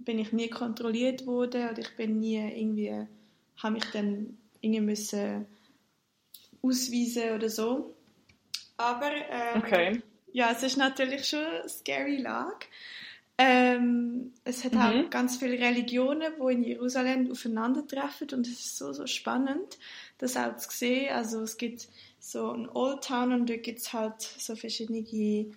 [0.00, 3.06] bin ich nie kontrolliert worden oder ich bin nie irgendwie,
[3.56, 5.46] habe mich dann irgendwie müssen
[6.64, 7.94] ausweisen oder so.
[8.76, 10.02] Aber ähm, okay.
[10.32, 12.66] ja, es ist natürlich schon eine scary Lage.
[13.36, 14.80] Ähm, es hat mhm.
[14.80, 19.76] auch ganz viele Religionen, die in Jerusalem aufeinandertreffen und es ist so, so spannend,
[20.18, 21.12] das auch zu sehen.
[21.12, 21.88] Also es gibt
[22.20, 25.52] so ein Old Town und da gibt es halt so verschiedene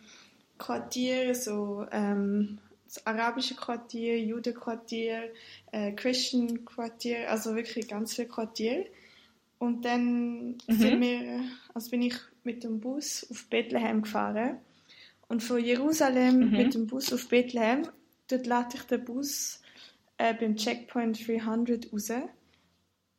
[0.57, 5.31] Quartiere, so ähm, das arabische Quartier, Judenquartier,
[5.71, 8.87] äh, Christian Quartier, also wirklich ganz viele Quartiere.
[9.59, 10.57] Und dann mhm.
[10.67, 11.41] sind wir,
[11.73, 14.57] also bin ich mit dem Bus auf Bethlehem gefahren.
[15.27, 16.51] Und von Jerusalem mhm.
[16.51, 17.87] mit dem Bus auf Bethlehem,
[18.27, 19.61] dort lade ich den Bus
[20.17, 22.11] äh, beim Checkpoint 300 raus.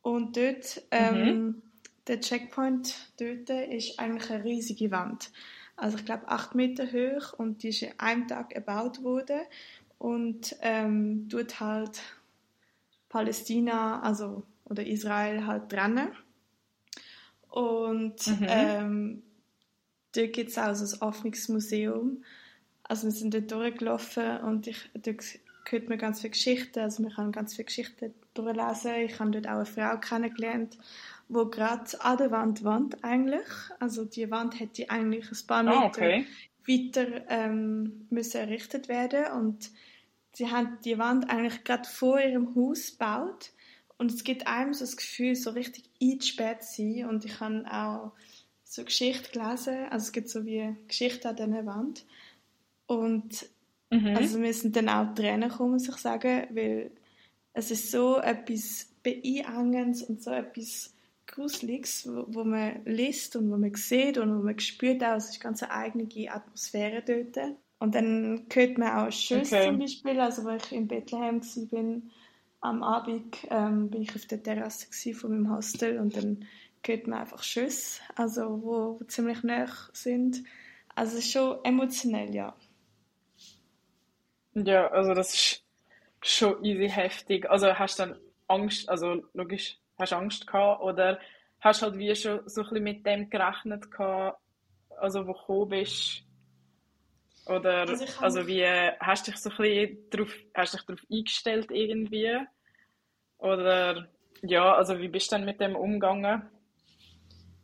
[0.01, 1.61] Und dort, ähm, mhm.
[2.07, 5.31] der Checkpoint dort ist eigentlich eine riesige Wand.
[5.75, 9.39] Also ich glaube acht Meter hoch und die ist in einem Tag gebaut worden
[9.97, 12.01] und ähm, dort halt
[13.07, 16.09] Palästina, also oder Israel halt trennen.
[17.49, 18.47] Und mhm.
[18.47, 19.23] ähm,
[20.15, 22.23] dort gibt es auch so ein offenes Museum.
[22.83, 25.23] Also wir sind dort durchgelaufen und ich, dort
[25.69, 26.79] hört man ganz viele Geschichten.
[26.79, 28.95] Also wir können ganz viele Geschichten durchlesen.
[29.05, 30.77] Ich habe dort auch eine Frau kennengelernt,
[31.27, 33.47] wo gerade an der Wand wohnt eigentlich.
[33.79, 36.25] Also die Wand hätte eigentlich ein paar Meter oh, okay.
[36.67, 39.69] weiter ähm, müssen errichtet werden und
[40.33, 43.51] sie haben die Wand eigentlich gerade vor ihrem Haus gebaut
[43.99, 47.05] und es gibt einem so das Gefühl, so richtig eingesperrt zu sein.
[47.05, 48.13] Und ich habe auch
[48.63, 49.87] so Geschichte gelesen.
[49.89, 52.05] Also es gibt so wie Geschichte an dieser Wand.
[52.87, 53.45] Und
[53.89, 54.15] mhm.
[54.15, 56.91] also wir sind dann auch Tränen gekommen, muss ich sagen, weil
[57.51, 60.93] es ist so etwas Beeinengendes und so etwas
[61.27, 65.31] Gruseliges, wo, wo, man liest und wo man sieht und wo man spürt auch, es
[65.31, 67.53] ist ganz eine eigene Atmosphäre dort.
[67.79, 69.67] Und dann hört man auch Schüsse okay.
[69.67, 72.01] zum Beispiel, also wo ich in Bethlehem war,
[72.61, 76.45] am Abend ähm, bin ich auf der Terrasse von meinem Hostel und dann
[76.85, 80.43] hört man einfach Schüsse, also wo, wo ziemlich nah sind.
[80.95, 82.55] Also es ist schon emotionell, ja.
[84.53, 85.63] Ja, also das ist
[86.21, 87.49] schon easy heftig.
[87.49, 91.19] Also hast du dann Angst, also logisch, hast du Angst gehabt oder
[91.59, 94.39] hast du halt wie schon so ein bisschen mit dem gerechnet gehabt,
[94.97, 96.23] also wo du bist?
[97.49, 98.63] Oder also, also wie
[98.99, 102.37] hast du dich so ein bisschen drauf, hast dich darauf eingestellt irgendwie?
[103.39, 104.07] Oder
[104.43, 106.43] ja, also wie bist du denn mit dem umgegangen?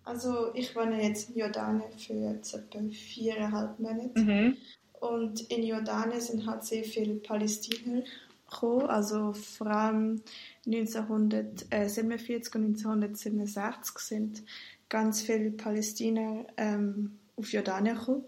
[0.03, 4.19] Also ich wohne jetzt in Jordanien für jetzt etwa viereinhalb Monate.
[4.19, 4.57] Mhm.
[4.99, 8.03] Und in Jordanien sind halt sehr viele Palästiner
[8.49, 10.21] gekommen, also vor allem
[10.65, 14.43] 1947 und 1967 sind
[14.89, 18.25] ganz viele Palästiner ähm, auf Jordanien gekommen.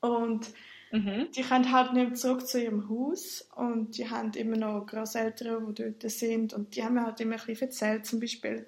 [0.00, 0.52] Und
[0.90, 1.28] Mhm.
[1.36, 5.74] die kommen halt nicht mehr zurück zu ihrem Haus und die haben immer noch Großeltern,
[5.74, 8.66] die dort sind und die haben mir halt immer ein bisschen erzählt zum Beispiel.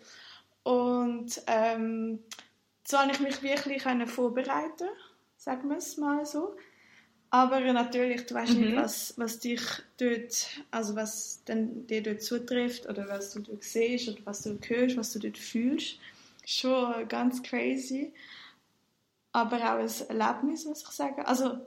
[0.63, 2.21] Und ähm,
[2.87, 4.89] so habe ich mich wirklich können vorbereiten,
[5.37, 6.57] sagen wir es mal so.
[7.31, 8.61] Aber natürlich, du weißt Mhm.
[8.61, 9.61] nicht, was, was dich
[9.99, 14.59] dort, also was denn dir dort zutrifft oder was du dort siehst oder was du
[14.67, 15.99] hörst, was du dort fühlst.
[16.45, 18.13] Schon ganz crazy.
[19.33, 21.23] Aber auch ein Erlebnis, muss ich sagen.
[21.23, 21.61] Also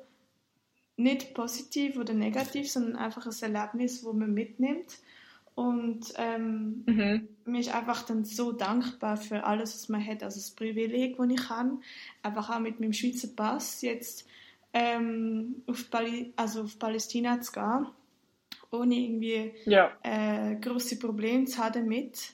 [0.96, 5.00] nicht positiv oder negativ, sondern einfach ein Erlebnis, wo man mitnimmt.
[5.56, 7.28] Und ähm, Mhm.
[7.46, 10.24] mir ist einfach dann so dankbar für alles, was man hat.
[10.24, 11.80] Also das Privileg, das ich habe,
[12.22, 14.28] einfach auch mit meinem Schweizer Pass jetzt
[14.74, 17.88] ähm, auf, Pali also auf Palästina zu gehen,
[18.72, 19.92] ohne irgendwie Ja.
[20.02, 22.34] äh, große Probleme zu haben damit.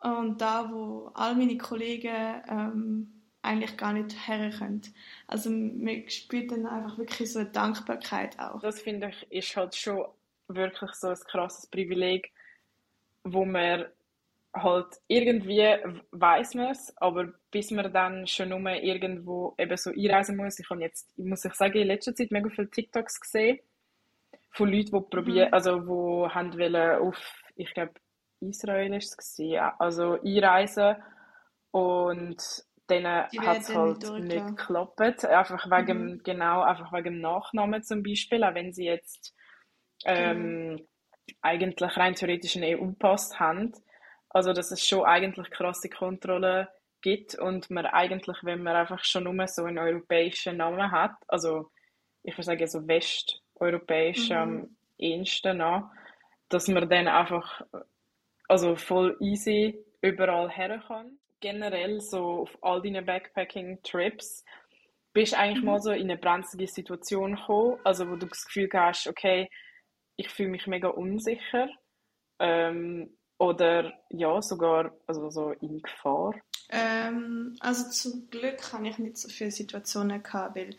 [0.00, 3.11] Und da, wo all meine Kollegen ähm,
[3.42, 4.82] eigentlich gar nicht herkommen.
[5.26, 8.60] Also man spürt dann einfach wirklich so eine Dankbarkeit auch.
[8.60, 10.04] Das finde ich ist halt schon
[10.48, 12.32] wirklich so ein krasses Privileg,
[13.24, 13.86] wo man
[14.54, 15.62] halt irgendwie
[16.10, 20.58] weiß man es, aber bis man dann schon nur irgendwo eben so einreisen muss.
[20.58, 23.60] Ich habe jetzt, muss ich sagen, in letzter Zeit mega viele TikToks gesehen
[24.50, 25.54] von Leuten, die probieren, Mhm.
[25.54, 27.92] also wo haben wollen auf, ich glaube
[28.40, 30.96] Israel ist es gewesen, also einreisen
[31.70, 32.36] und
[32.90, 36.20] denen hat es halt nicht geklappt, einfach wegen, Mhm.
[36.24, 39.34] genau, einfach wegen dem Nachnamen zum Beispiel, auch wenn sie jetzt
[40.04, 40.86] ähm,
[41.42, 43.72] eigentlich rein theoretisch einen EU-Pass haben.
[44.30, 46.66] Also, dass es schon eigentlich krasse Kontrollen
[47.02, 51.70] gibt und man eigentlich, wenn man einfach schon nur so einen europäischen Namen hat, also
[52.22, 54.36] ich würde sagen so westeuropäisch Mhm.
[54.36, 55.90] am ehesten noch,
[56.48, 57.62] dass man dann einfach
[58.48, 61.18] also voll easy überall her kann.
[61.42, 64.44] Generell so auf all deinen Backpacking-Trips
[65.12, 65.66] bist du eigentlich Mhm.
[65.66, 69.50] mal so in eine brenzlige Situation gekommen, also wo du das Gefühl hast, okay,
[70.16, 71.68] ich fühle mich mega unsicher
[72.38, 76.34] ähm, oder ja, sogar also so in Gefahr.
[76.70, 80.76] Ähm, also zum Glück habe ich nicht so viele Situationen gehabt, weil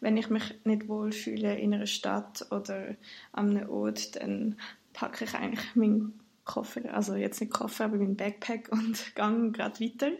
[0.00, 2.96] wenn ich mich nicht wohlfühle in einer Stadt oder
[3.32, 4.58] an einem Ort, dann
[4.92, 9.80] packe ich eigentlich meinen Koffer, also jetzt nicht Koffer, aber meinen Backpack und gehe gerade
[9.80, 10.12] weiter.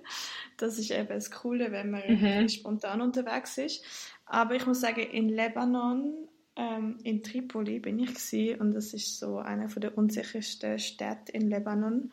[0.59, 2.49] Das ist eben das Coole, wenn man Mhm.
[2.49, 3.85] spontan unterwegs ist.
[4.27, 9.19] Aber ich muss sagen, in Lebanon, ähm, in Tripoli bin ich gewesen, und das ist
[9.19, 12.11] so einer von der unsichersten Städte in Lebanon.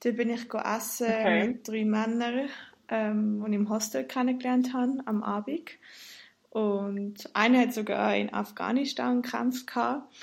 [0.00, 1.48] Da bin ich essen Okay.
[1.48, 2.48] mit drei Männern,
[2.88, 5.70] ähm, die ich im Hostel kennengelernt habe, am Abend.
[6.50, 9.66] Und einer hat sogar in Afghanistan gekämpft.
[9.66, 10.14] gehabt.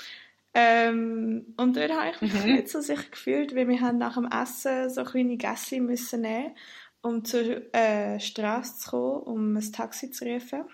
[0.54, 2.52] Ähm, und dort habe ich mich Mhm.
[2.54, 6.54] nicht so sicher gefühlt, weil wir haben nach dem Essen so kleine Gässi müssen nehmen,
[7.00, 10.64] um zur äh, Straße zu kommen, um ein Taxi zu rufen.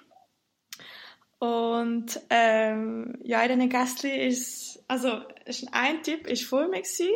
[1.39, 7.09] Und ähm, ja, in diesen Gässchen ist, also ist ein Typ ist vor mir gewesen,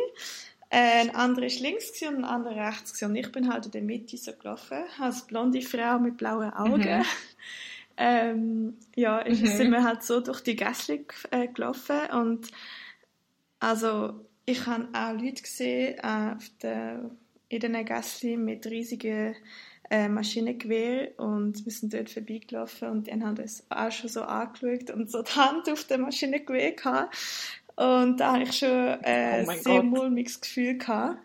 [0.69, 3.11] äh, ein anderer ist links gewesen und ein anderer rechts gewesen.
[3.11, 6.99] Und ich bin halt in der Mitte so gelaufen, als blonde Frau mit blauen Augen.
[6.99, 7.05] Mhm.
[7.97, 9.47] Ähm, ja, ist, Mhm.
[9.47, 12.47] sind wir halt so durch die Gässchen äh, gelaufen und
[13.59, 17.09] also ich habe auch Leute gesehen äh, auf der,
[17.49, 19.35] in diesen Gässchen mit riesigen
[19.89, 24.89] äh, Maschinengewehr und wir sind dort vorbeigelaufen und die haben uns auch schon so angeschaut
[24.89, 27.15] und so die Hand auf dem Maschinengewehr gehabt.
[27.75, 28.69] Und da habe ich schon
[29.03, 29.85] äh, Oh sehr Gott.
[29.85, 31.17] mulmiges Gefühl gehabt.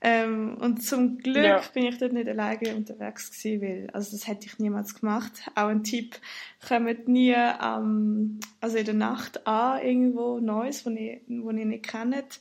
[0.00, 1.60] Ähm, und zum Glück Ja.
[1.74, 5.32] bin ich dort nicht alleine unterwegs gewesen, weil, also das hätte ich niemals gemacht.
[5.54, 6.20] Auch ein Tipp,
[6.66, 11.88] kommt nie, ähm, also in der Nacht an, irgendwo Neues, wo ihr, wo ihr nicht
[11.88, 12.40] kennt.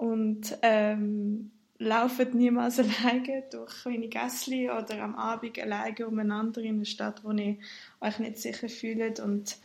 [0.00, 6.84] Und, ähm, lauft niemals alleine durch kleine Gässchen oder am Abend alleine umeinander in einer
[6.84, 7.58] Stadt, wo ihr
[8.00, 9.20] euch nicht sicher fühlt.
[9.20, 9.56] Und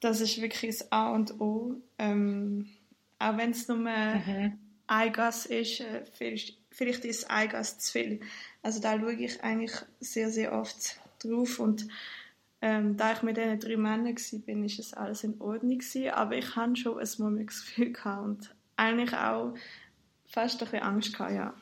[0.00, 1.76] das ist wirklich das A und O.
[1.98, 2.68] Ähm,
[3.18, 4.58] auch wenn es nur Mhm.
[4.92, 8.20] Ein Gas ist, äh, vielleicht, vielleicht ist ein Gas zu viel.
[8.62, 11.86] Also da schaue ich eigentlich sehr, sehr oft drauf und
[12.60, 16.10] ähm, da ich mit diesen drei Männern war, bin, ist es alles in Ordnung gewesen,
[16.10, 19.54] aber ich hatte schon ein mulmiges Gefühl gehabt und eigentlich auch
[20.26, 21.54] fast ein bisschen Angst gehabt, ja.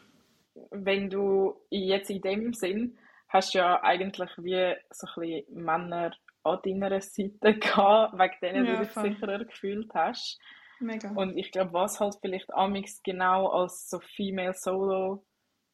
[0.70, 6.12] Wenn du jetzt in dem Sinn hast du ja eigentlich wie so ein bisschen Männer
[6.42, 9.10] an deiner Seite gehabt, wegen denen Ja, du dich voll.
[9.12, 10.38] sicherer gefühlt hast.
[10.80, 11.10] Mega.
[11.10, 15.24] Und ich glaube, was halt vielleicht amix genau als so Female Solo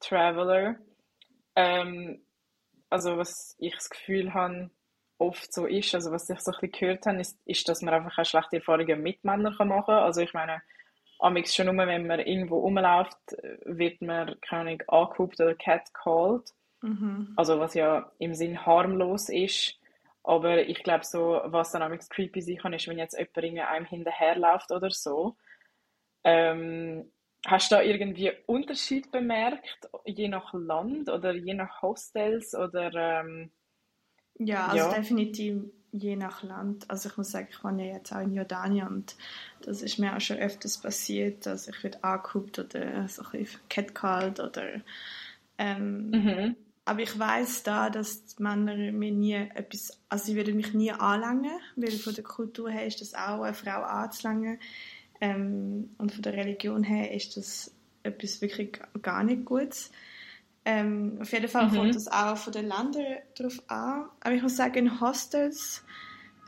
[0.01, 0.77] Traveler
[1.57, 2.21] ähm,
[2.91, 4.71] also was ich das Gefühl habe,
[5.19, 7.95] oft so ist, also was ich so ein bisschen gehört habe, ist, ist dass man
[7.95, 9.95] einfach auch schlechte Erfahrungen mit Männern machen kann.
[9.95, 10.63] Also ich meine,
[11.19, 13.17] amix schon nur, wenn man irgendwo rumläuft,
[13.65, 16.51] wird man, keine Ahnung, angehupt oder catcalled.
[16.83, 17.33] Mhm.
[17.37, 19.79] Also was ja im Sinn harmlos ist.
[20.27, 23.87] Aber ich glaube so, was dann amix creepy sein kann, ist, wenn jetzt jemand einem
[23.87, 25.37] hinterherläuft oder so.
[26.25, 27.13] Ähm,
[27.47, 32.93] hast du da irgendwie Unterschied bemerkt, je nach Land oder je nach Hostels oder...
[32.93, 33.53] Ähm,
[34.39, 34.95] ja, also ja.
[34.95, 35.63] definitiv
[35.93, 36.91] je nach Land.
[36.91, 39.17] Also ich muss sagen, ich wohne ja jetzt auch in Jordanien und
[39.63, 43.61] das ist mir auch schon öfters passiert, dass ich wird angeguckt oder so ein bisschen
[43.69, 44.81] catcalled oder
[45.57, 46.57] ähm, mhm.
[46.87, 50.93] Aber ich weiß da, dass die Männer mir nie etwas, also sie würden mich nie
[50.93, 54.61] anlangen, weil von der Kultur her ist das auch eine Frau anzulangen
[55.21, 57.73] ähm, und von der Religion her ist das
[58.05, 59.91] etwas wirklich gar nicht Gutes.
[60.65, 61.77] Ähm, auf jeden Fall mhm.
[61.77, 64.07] kommt das auch von den Ländern drauf an.
[64.21, 65.83] Aber ich muss sagen, in Hostels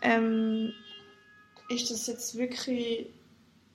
[0.02, 0.72] ähm,
[1.68, 3.08] ist das jetzt wirklich,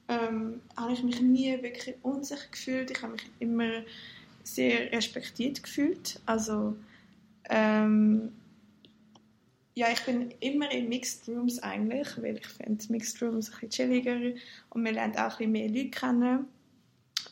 [0.08, 2.90] ähm, habe ich mich nie wirklich unsicher gefühlt.
[2.90, 3.84] Ich habe mich immer
[4.44, 6.20] sehr respektiert gefühlt.
[6.26, 6.76] Also
[7.50, 8.32] ähm,
[9.76, 13.70] ja, ich bin immer in Mixed Rooms eigentlich, weil ich finde Mixed Rooms ein bisschen
[13.70, 16.46] chilliger und man lernt auch ein bisschen mehr Leute kennen.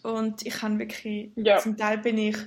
[0.04, 1.60] Und ich kann wirklich, ja.
[1.60, 2.38] zum Teil bin ich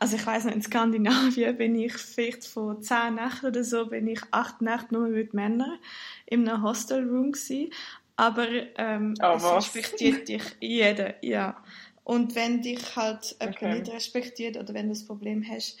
[0.00, 4.08] also ich weiß noch, in Skandinavien bin ich vielleicht von zehn Nächten oder so, bin
[4.08, 5.78] ich acht Nächte nur mit Männern
[6.24, 7.70] in einem Hostelroom gewesen.
[8.16, 11.62] Aber ähm, oh, es respektiert dich jeder, ja.
[12.10, 13.78] Und wenn dich halt jemand okay.
[13.78, 15.78] nicht respektiert oder wenn du das Problem hast,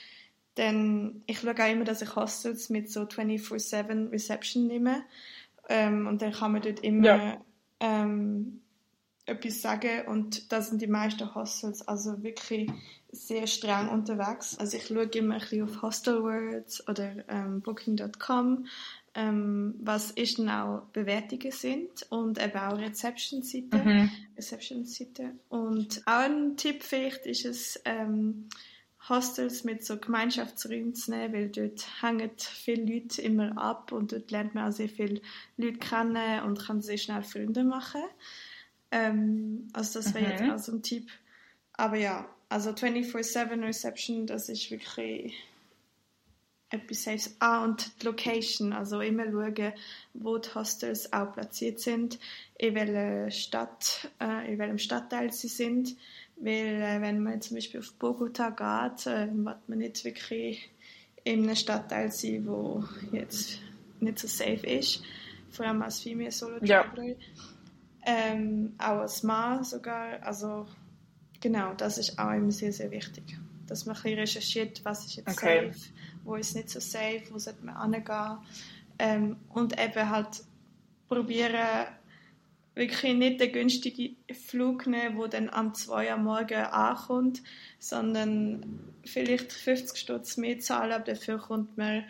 [0.54, 5.02] dann ich schaue auch immer, dass ich Hostels mit so 24/7 Reception nehme
[5.68, 7.44] ähm, und dann kann man dort immer ja.
[7.80, 8.60] ähm,
[9.26, 12.70] etwas sagen und da sind die meisten Hostels also wirklich
[13.10, 14.56] sehr streng unterwegs.
[14.56, 18.66] Also ich schaue immer ein bisschen auf Hostelwords oder ähm, Booking.com,
[19.14, 23.84] ähm, was ist genau Bewertungen sind und eben auch Reception-Seiten.
[23.84, 24.10] Mhm.
[24.36, 24.84] Reception
[25.48, 28.48] und auch ein Tipp vielleicht ist es, ähm,
[29.08, 34.30] Hostels mit so Gemeinschaftsräumen zu nehmen, weil dort hängen viele Leute immer ab und dort
[34.30, 35.20] lernt man auch sehr viele
[35.56, 38.02] Leute kennen und kann sehr schnell Freunde machen.
[38.90, 40.30] Ähm, also das wäre mhm.
[40.30, 41.08] jetzt auch so ein Tipp.
[41.72, 45.34] Aber ja, also 24-7 Reception, das ist wirklich
[46.70, 47.36] etwas Saves.
[47.40, 49.72] Ah, und die Location, also immer schauen,
[50.14, 52.18] wo die Hostels auch platziert sind,
[52.58, 55.96] in welcher Stadt, äh, in welchem Stadtteil sie sind.
[56.36, 60.70] Weil, äh, wenn man zum Beispiel auf Bogota geht, äh, wird man nicht wirklich
[61.24, 63.58] in einem Stadtteil sein, wo jetzt
[64.00, 65.02] nicht so safe ist.
[65.50, 67.04] Vor allem als Female Solo Traveler.
[67.04, 67.14] Ja.
[68.06, 70.22] Ähm, auch als Mann sogar.
[70.22, 70.66] Also,
[71.40, 73.24] genau, das ist auch immer sehr, sehr wichtig.
[73.66, 75.70] Dass man ein bisschen recherchiert, was ist jetzt okay.
[75.72, 75.90] safe,
[76.24, 78.38] wo ist nicht so safe, wo sollte man hingehen.
[78.98, 80.44] Ähm, und eben halt
[81.08, 81.86] probieren,
[82.74, 87.42] wirklich nicht den günstigen Flug nehmen, der dann am 2 am Morgen ankommt,
[87.78, 92.04] sondern vielleicht 50 Stutz mehr zahlen, aber dafür kommt man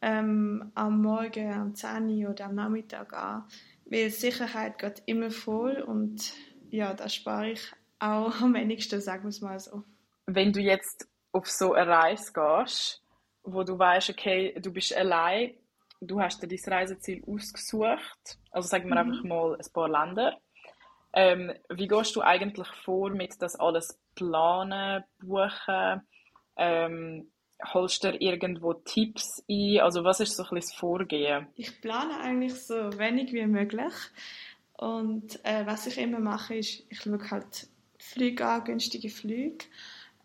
[0.00, 3.44] ähm, am Morgen, am 10 oder am Nachmittag an
[3.88, 6.32] weil Sicherheit geht immer voll und
[6.70, 9.84] ja, da spare ich auch am wenigsten, sagen wir es mal so.
[10.26, 13.02] Wenn du jetzt auf so eine Reise gehst,
[13.46, 15.54] wo du weißt, okay, du bist allein,
[16.00, 19.10] du hast dir dein Reiseziel ausgesucht, also sagen wir mhm.
[19.10, 20.38] einfach mal ein paar Länder.
[21.12, 26.02] Ähm, wie gehst du eigentlich vor mit das alles planen, buchen?
[26.56, 27.30] Ähm,
[27.72, 29.80] holst du irgendwo Tipps ein?
[29.80, 31.46] Also was ist so ein bisschen das Vorgehen?
[31.54, 33.94] Ich plane eigentlich so wenig wie möglich.
[34.74, 39.64] Und äh, was ich immer mache, ist, ich schaue halt Flüge an, günstige Flüge.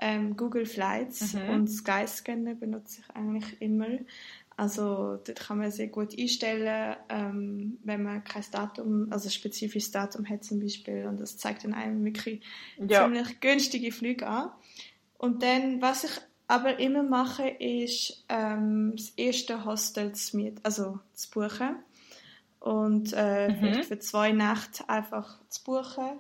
[0.04, 1.50] Ähm, Google Flights mhm.
[1.50, 4.00] und Skyscanner benutze ich eigentlich immer.
[4.58, 9.92] Also dort kann man sehr gut einstellen, ähm, wenn man kein Datum, also ein spezifisches
[9.92, 12.44] Datum hat zum Beispiel und das zeigt dann einem wirklich
[12.78, 13.04] ja.
[13.04, 14.52] ziemlich günstige Flüge an.
[15.18, 16.12] Und dann, was ich
[16.48, 21.78] aber immer mache, ist ähm, das erste Hostel zu mieten, also zu buchen.
[22.60, 23.84] Und äh, mhm.
[23.84, 26.20] für zwei Nächte einfach zu buchen.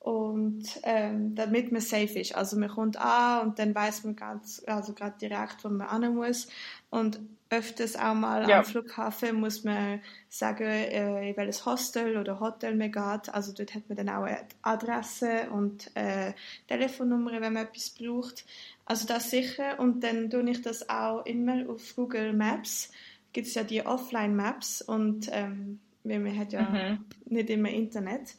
[0.00, 2.34] Und ähm, damit man safe ist.
[2.34, 6.14] Also man kommt an und dann weiß man ganz, also gerade direkt, wo man hin
[6.14, 6.48] muss.
[6.88, 7.20] Und
[7.50, 8.60] öfters auch mal ja.
[8.60, 13.34] am Flughafen muss man sagen, äh, in welches Hostel oder Hotel man geht.
[13.34, 16.32] Also dort hat man dann auch eine Adresse und äh,
[16.68, 18.46] Telefonnummer, wenn man etwas braucht.
[18.86, 19.78] Also das sicher.
[19.80, 22.90] Und dann tue ich das auch immer auf Google Maps.
[23.32, 27.04] Gibt es ja die Offline Maps und ähm, man hat ja mhm.
[27.26, 28.34] nicht immer Internet.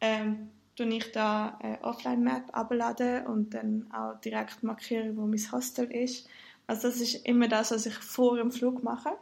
[0.00, 0.50] Ähm,
[0.82, 5.90] tue ich da eine Offline Map abladen und dann auch direkt markieren, wo mein Hostel
[5.90, 6.28] ist.
[6.66, 9.16] Also das ist immer das, was ich vor dem Flug mache.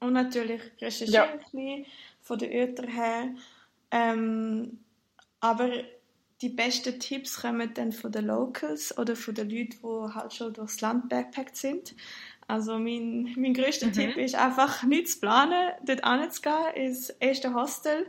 [0.00, 1.24] Und natürlich recherchiere ja.
[1.24, 1.86] ich ein bisschen
[2.20, 3.34] von den Örtern her.
[3.90, 4.78] Ähm,
[5.40, 5.70] aber
[6.40, 10.52] die besten Tipps kommen dann von den Locals oder von den Leuten, die halt schon
[10.52, 11.94] durchs Land backpackt sind.
[12.46, 13.92] Also mein, mein größter mhm.
[13.92, 18.06] Tipp ist einfach nichts zu planen, dort anzugehen, ins erste Hostel.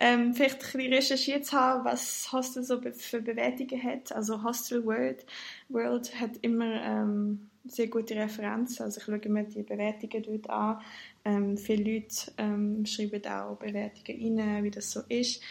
[0.00, 4.12] Ähm, vielleicht ein bisschen recherchiert zu haben, was Hostel so für Bewertungen hat.
[4.12, 5.26] Also Hostel World,
[5.68, 8.84] World hat immer ähm, sehr gute Referenzen.
[8.84, 10.80] Also ich schaue mir die Bewertungen dort an.
[11.24, 15.42] Ähm, viele Leute ähm, schreiben auch Bewertungen rein, wie das so ist.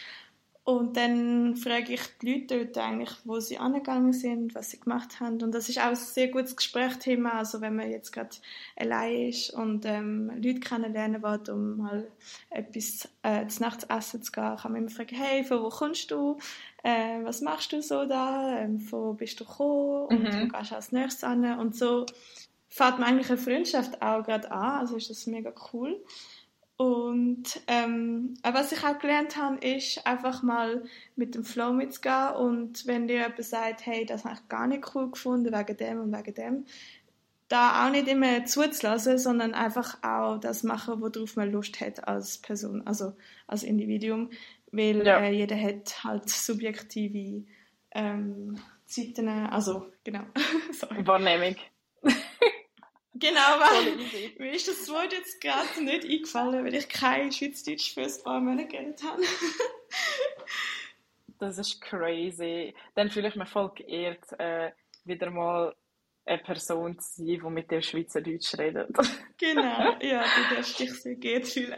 [0.68, 5.18] Und dann frage ich die Leute dort eigentlich, wo sie angegangen sind, was sie gemacht
[5.18, 5.42] haben.
[5.42, 7.38] Und das ist auch ein sehr gutes Gesprächsthema.
[7.38, 8.36] Also wenn man jetzt gerade
[8.76, 12.08] allein ist und ähm, Leute kennenlernen will, um mal
[12.50, 16.10] etwas äh, zu Nachts essen zu gehen, kann man immer fragen, hey, von wo kommst
[16.10, 16.36] du?
[16.82, 18.58] Äh, was machst du so da?
[18.58, 20.04] Ähm, von wo bist du gekommen?
[20.08, 20.50] Und mhm.
[20.52, 21.58] wo gehst du als nächstes an?
[21.58, 22.04] Und so
[22.68, 24.80] fängt man eigentlich eine Freundschaft auch gerade an.
[24.80, 25.98] Also ist das mega cool.
[26.78, 30.84] Und ähm, was ich auch gelernt habe, ist einfach mal
[31.16, 34.94] mit dem Flow mitzugehen und wenn dir jemand sagt, hey, das habe ich gar nicht
[34.94, 36.66] cool gefunden, wegen dem und wegen dem,
[37.48, 42.38] da auch nicht immer zuzulassen, sondern einfach auch das machen, worauf man Lust hat als
[42.38, 43.12] Person, also
[43.48, 44.30] als Individuum,
[44.70, 45.18] weil ja.
[45.18, 47.42] äh, jeder hat halt subjektive
[47.90, 48.56] ähm,
[48.86, 50.22] Zeiten, also genau.
[51.04, 51.56] Wahrnehmung.
[53.18, 53.96] Genau, weil
[54.38, 58.40] mir ist das Wort jetzt gerade nicht eingefallen, weil ich kein Schweizdeutsch für ein paar
[58.40, 59.22] Monate geredet habe.
[61.38, 62.74] das ist crazy.
[62.94, 64.72] Dann fühle ich mich voll geehrt, äh,
[65.04, 65.74] wieder mal
[66.26, 68.90] eine Person zu sein, die mit dem Schweizerdeutsch redet.
[69.38, 71.76] genau, ja, du darfst dich sehr geehrt fühlen.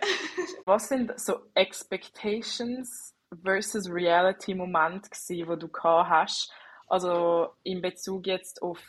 [0.64, 6.52] Was sind so Expectations versus Reality-Momente, die du gehabt hast?
[6.88, 8.80] Also in Bezug jetzt auf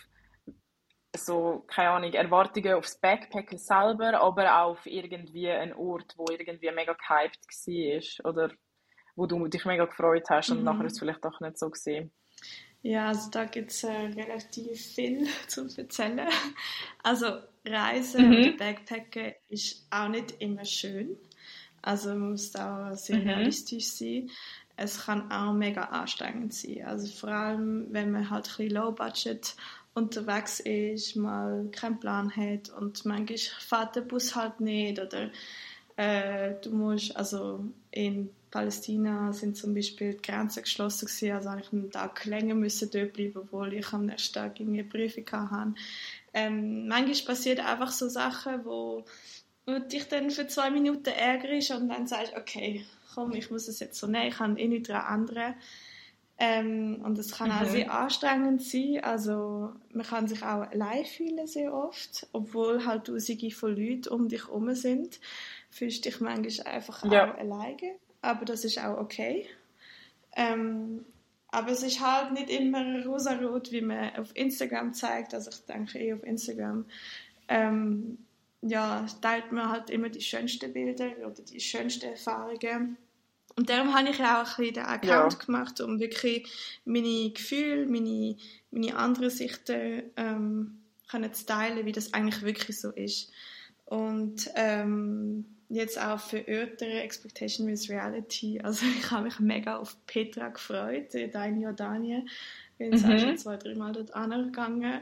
[1.16, 6.72] so, keine Ahnung, Erwartungen aufs Backpacken selber, aber auch auf irgendwie einen Ort, wo irgendwie
[6.72, 8.51] mega gehypt war oder
[9.16, 10.66] wo du dich mega gefreut hast und mhm.
[10.66, 12.12] nachher ist es vielleicht auch nicht so gesehen.
[12.82, 16.28] Ja, also da gibt es äh, relativ viel zu erzählen.
[17.03, 18.36] Also Reisen mhm.
[18.38, 21.18] oder Backpacken ist auch nicht immer schön.
[21.82, 23.30] Also man muss da sehr mhm.
[23.30, 24.30] realistisch sein.
[24.78, 26.86] Es kann auch mega anstrengend sein.
[26.86, 29.55] Also vor allem, wenn man halt ein bisschen low budget
[29.94, 35.30] unterwegs ist, mal keinen Plan hat und manchmal fährt der Bus halt nicht oder
[35.98, 41.74] äh, du musst, also in Palästina sind zum Beispiel die Grenzen geschlossen gewesen, also ich
[41.74, 45.74] einen Tag länger müssen dort bleiben, obwohl ich am nächsten Tag eine Prüfung hatte.
[46.34, 49.06] Ähm, manchmal passiert einfach so Sachen, wo
[49.66, 53.80] du dich dann für zwei Minuten ärgerst und dann sagst, okay, komm, ich muss es
[53.80, 55.56] jetzt so nehmen, ich kann eh nicht daran ändern.
[56.44, 57.56] Ähm, und es kann mhm.
[57.56, 59.00] auch sehr anstrengend sein.
[59.04, 64.28] Also man kann sich auch allein fühlen sehr oft, obwohl halt tausende von Leuten um
[64.28, 65.20] dich herum sind.
[65.70, 67.32] Fühlst dich manchmal einfach ja.
[67.32, 67.96] auch alleine.
[68.24, 69.46] Aber das ist auch okay.
[70.36, 71.06] Ähm,
[71.50, 75.36] aber es ist halt nicht immer rosarot, wie man auf Instagram zeigt.
[75.36, 76.86] Also ich denke eh auf Instagram
[77.52, 78.18] ähm,
[78.62, 82.98] ja, teilt man halt immer die schönsten Bilder oder die schönsten Erfahrungen.
[83.56, 85.39] Und darum habe ich auch ein bisschen den Account ja.
[85.45, 86.47] gemacht, um wirklich
[86.86, 88.38] meine Gefühle, meine,
[88.72, 93.32] meine anderen Sichten ähm, können zu teilen, wie das eigentlich wirklich so ist.
[93.86, 98.60] Und ähm, jetzt auch für ältere Expectation with Reality.
[98.64, 102.30] Also ich habe mich mega auf Petra gefreut, da in Jordanien.
[102.78, 103.06] Ich bin mhm.
[103.06, 105.02] auch schon zwei, drei Mal dort angegangen.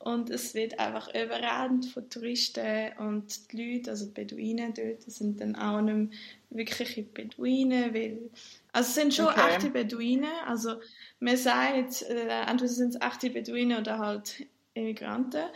[0.00, 5.40] Und es wird einfach überrannt von Touristen und die Leute, also die Beduinen dort, sind
[5.40, 6.12] dann auch nicht
[6.50, 8.30] wirkliche Beduinen, weil,
[8.72, 9.56] also es sind schon okay.
[9.56, 10.76] echte Beduinen, also
[11.18, 15.46] man sagt, äh, entweder sind es echte Beduinen oder halt Immigranten.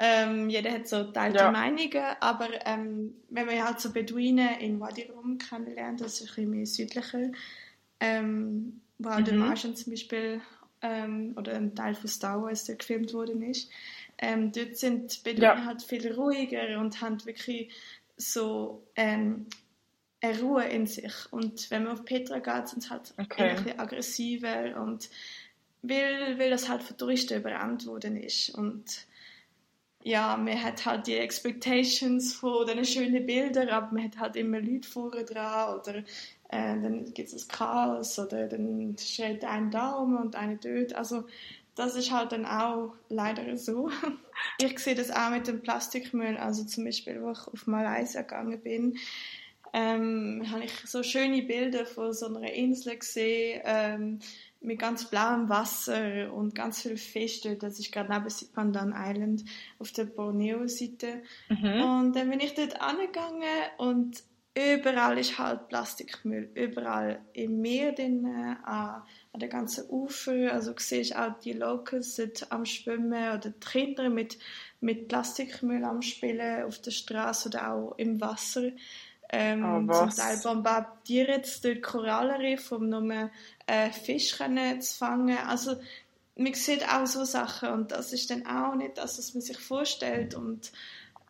[0.00, 1.50] Ähm, jeder hat so teilte ja.
[1.50, 6.26] Meinungen, aber ähm, wenn man halt so Beduinen in Wadi Rum kennenlernt, das ist ein
[6.26, 7.32] bisschen mehr südlicher,
[8.00, 9.24] ähm, wo auch mhm.
[9.24, 10.40] der Martian zum Beispiel
[10.82, 13.70] ähm, oder ein Teil von Star Wars, der gefilmt worden ist,
[14.18, 15.64] ähm, dort sind Beduinen ja.
[15.64, 17.72] halt viel ruhiger und haben wirklich
[18.16, 19.46] so ähm,
[20.20, 21.14] eine Ruhe in sich.
[21.30, 23.50] Und wenn man auf Petra geht, sind sie halt okay.
[23.50, 25.08] ein bisschen aggressiver und
[25.82, 28.50] weil, weil das halt von Touristen überrannt worden ist.
[28.50, 29.06] Und
[30.02, 34.60] ja, man hat halt die Expectations von diesen schönen Bildern, aber man hat halt immer
[34.60, 36.02] Leute vorne dran oder
[36.48, 40.94] äh, dann gibt es Chaos oder dann schreit ein Daumen und einer dort.
[40.94, 41.24] Also
[41.74, 43.90] das ist halt dann auch leider so.
[44.60, 46.36] Ich sehe das auch mit dem Plastikmüll.
[46.36, 48.96] Also zum Beispiel, wo ich auf Malaysia gegangen bin,
[49.72, 54.18] ähm, habe ich so schöne Bilder von so einer Insel gesehen ähm,
[54.60, 57.64] mit ganz blauem Wasser und ganz viel Fisch dort.
[57.64, 59.44] Das ist gerade neben Pandan Island
[59.80, 61.22] auf der Borneo-Seite.
[61.48, 61.82] Mhm.
[61.82, 63.42] Und dann bin ich dort angegangen
[63.78, 64.22] und
[64.54, 66.50] überall ist halt Plastikmüll.
[66.54, 70.52] Überall im Meer, drin, äh, an, an der ganzen Ufer.
[70.52, 74.38] Also du siehst auch die Locals dort am Schwimmen oder die Kinder mit,
[74.80, 78.70] mit Plastikmüll am Spielen auf der Straße oder auch im Wasser.
[79.30, 83.30] Ähm, oh, zum Teil bombardieren sie dort Korallenriff, um nur
[83.66, 85.36] äh, Fisch zu fangen.
[85.46, 85.76] Also
[86.36, 89.58] man sieht auch so Sachen und das ist dann auch nicht das, was man sich
[89.58, 90.34] vorstellt.
[90.34, 90.72] Und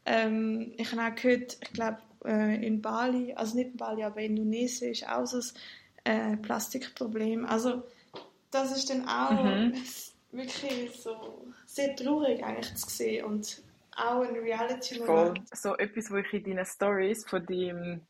[0.04, 4.20] ähm, ich habe auch gehört, ich glaube äh, in Bali, also nicht in Bali, aber
[4.20, 5.40] in Indonesien ist auch so
[6.04, 7.46] ein äh, Plastikproblem.
[7.46, 7.82] Also
[8.50, 9.74] das ist dann auch mhm.
[10.32, 13.62] wirklich so sehr traurig eigentlich zu sehen und
[13.96, 15.40] auch ein Reality-Moment.
[15.56, 18.06] So etwas, wo ich in deinen Stories von deinem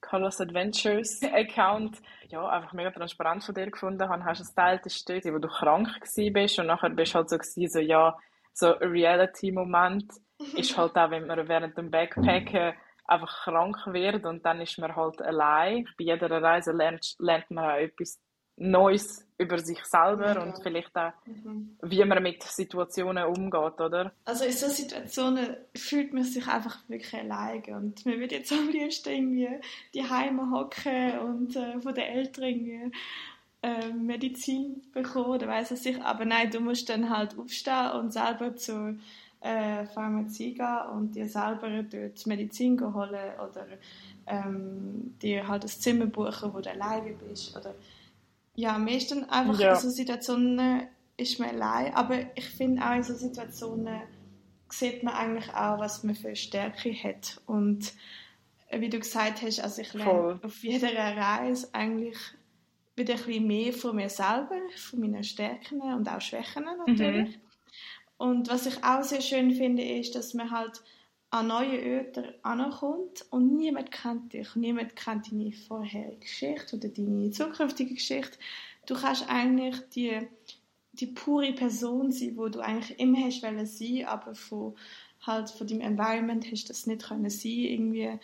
[0.00, 1.98] Carlos Adventures Account
[2.28, 5.48] ja, einfach mega transparent von dir gefunden habe, hast du ein Teil Stelle, wo du
[5.48, 5.88] krank
[6.32, 8.16] bist und nachher bist du halt so gewesen, so ja,
[8.52, 10.12] so ein Reality-Moment
[10.56, 12.74] ist halt auch, wenn man während dem Backpacken
[13.06, 15.88] einfach krank wird und dann ist man halt allein.
[15.98, 18.18] Bei jeder Reise lernt, lernt man auch etwas
[18.56, 21.76] Neues über sich selber und vielleicht auch, mhm.
[21.82, 24.12] wie man mit Situationen umgeht, oder?
[24.24, 28.68] Also in so Situationen fühlt man sich einfach wirklich alleine und man würde jetzt am
[28.68, 29.60] liebsten irgendwie
[29.92, 32.92] die Heime hocken und äh, von den Eltern irgendwie
[33.62, 38.12] äh, Medizin bekommen oder weiss es sich, aber nein, du musst dann halt aufstehen und
[38.12, 38.94] selber zur
[39.44, 43.66] äh, Pharmazie gehen und dir selber dort Medizin holen oder
[44.26, 47.74] ähm, dir halt ein Zimmer buchen, wo du alleine bist oder
[48.54, 49.74] ja, meistens einfach ja.
[49.74, 50.88] in so Situationen
[51.18, 54.00] ist man allein, aber ich finde auch in so Situationen
[54.70, 57.92] sieht man eigentlich auch, was man für Stärke hat und
[58.68, 62.16] äh, wie du gesagt hast, also ich lerne auf jeder Reise eigentlich
[62.96, 67.36] wieder ein bisschen mehr von mir selber, von meinen Stärken und auch Schwächen natürlich.
[67.36, 67.40] Mhm.
[68.24, 70.82] Und was ich auch sehr schön finde, ist, dass man halt
[71.28, 77.32] an neue Orte ankommt und niemand kennt dich, niemand kennt deine vorherige Geschichte oder deine
[77.32, 78.38] zukünftige Geschichte.
[78.86, 80.26] Du kannst eigentlich die,
[80.92, 84.74] die pure Person sein, wo du eigentlich immer hast wollen sein, aber von,
[85.20, 88.18] halt von deinem Environment hast du das nicht können sein, irgendwie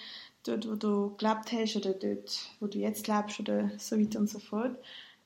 [0.45, 4.31] dort, wo du gelebt hast oder dort, wo du jetzt lebst oder so weiter und
[4.31, 4.79] so fort.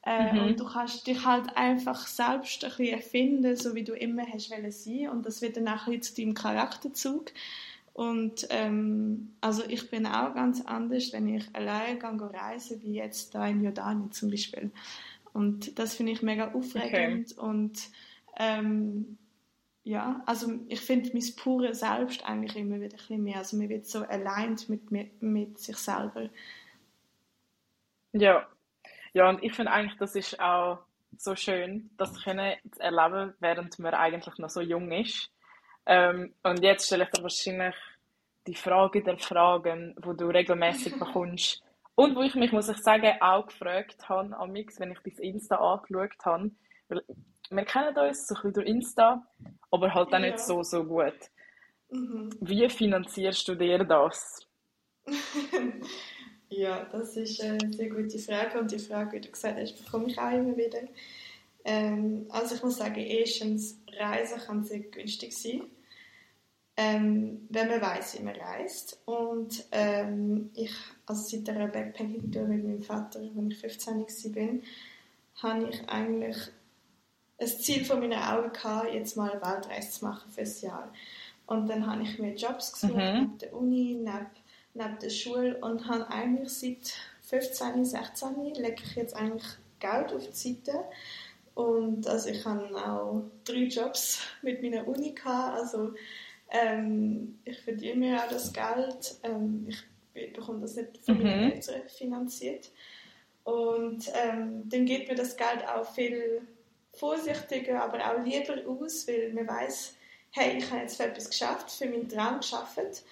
[0.07, 0.41] Äh, mhm.
[0.41, 4.51] Und du kannst dich halt einfach selbst ein bisschen erfinden, so wie du immer hast
[4.51, 7.33] wollen sein und das wird dann auch ein bisschen zu deinem Charakterzug.
[7.95, 13.35] Und ähm, also ich bin auch ganz anders, wenn ich alleine gehe reisen, wie jetzt
[13.35, 14.73] da in Jordanien zum Beispiel.
[15.33, 17.47] Und das finde ich mega aufregend okay.
[17.47, 17.79] und
[18.39, 19.17] ähm,
[19.85, 23.39] ja, also ich finde mein pure Selbst eigentlich immer wieder ein bisschen mehr.
[23.39, 26.31] Also man wird so allein mit, mit, mit sich selber.
[28.13, 28.47] Ja,
[29.15, 30.81] ja und ich finde eigentlich, das ist auch
[31.17, 35.31] so schön, das können zu erleben, während man eigentlich noch so jung ist.
[35.87, 37.75] Ähm, und jetzt stelle ich dir wahrscheinlich
[38.47, 41.63] die Frage der Fragen, wo du regelmäßig bekommst.
[41.95, 45.25] Und wo ich mich, muss ich sagen, auch gefragt habe, am Mix, wenn ich dein
[45.25, 46.51] Insta angeschaut habe.
[46.89, 47.03] Weil
[47.51, 49.27] wir kennen uns so ein bisschen durch Insta,
[49.71, 50.19] aber halt auch ja.
[50.19, 51.15] nicht so, so gut.
[51.91, 52.31] Mhm.
[52.41, 54.41] Wie finanzierst du dir das?
[56.57, 60.07] ja, das ist eine sehr gute Frage und die Frage, wie du gesagt hast, bekomme
[60.09, 60.81] ich auch immer wieder.
[61.65, 65.63] Ähm, also ich muss sagen, erstens, Reisen kann sehr günstig sein
[66.77, 69.01] ähm, wenn man weiß, wie man reist.
[69.05, 70.73] Und ähm, ich,
[71.07, 74.49] also seit der Backpacking-Tour mit meinem Vater, als ich 15 war,
[75.43, 76.37] habe ich eigentlich
[77.39, 80.93] ein Ziel von meinen Augen gehabt, jetzt mal eine Weltreise zu machen für ein Jahr.
[81.47, 82.99] Und dann habe ich mir Jobs gesucht, mhm.
[82.99, 84.27] neben der Uni, neben,
[84.75, 89.47] neben der Schule und habe eigentlich seit 15, 16 lege ich jetzt eigentlich
[89.81, 90.85] Geld auf die Seite.
[91.55, 95.95] Und also ich habe auch drei Jobs mit meiner Uni gehabt, also
[96.51, 99.17] ähm, ich verdiene mir auch das Geld.
[99.23, 99.69] Ähm,
[100.15, 101.23] ich bekomme das nicht von mhm.
[101.25, 102.71] meinen Eltern finanziert.
[103.45, 106.43] Und ähm, dann gibt mir das Geld auch viel
[106.93, 109.97] vorsichtiger, aber auch lieber aus, weil man weiß,
[110.31, 113.03] hey, ich habe jetzt für etwas geschafft, für meinen Traum geschafft.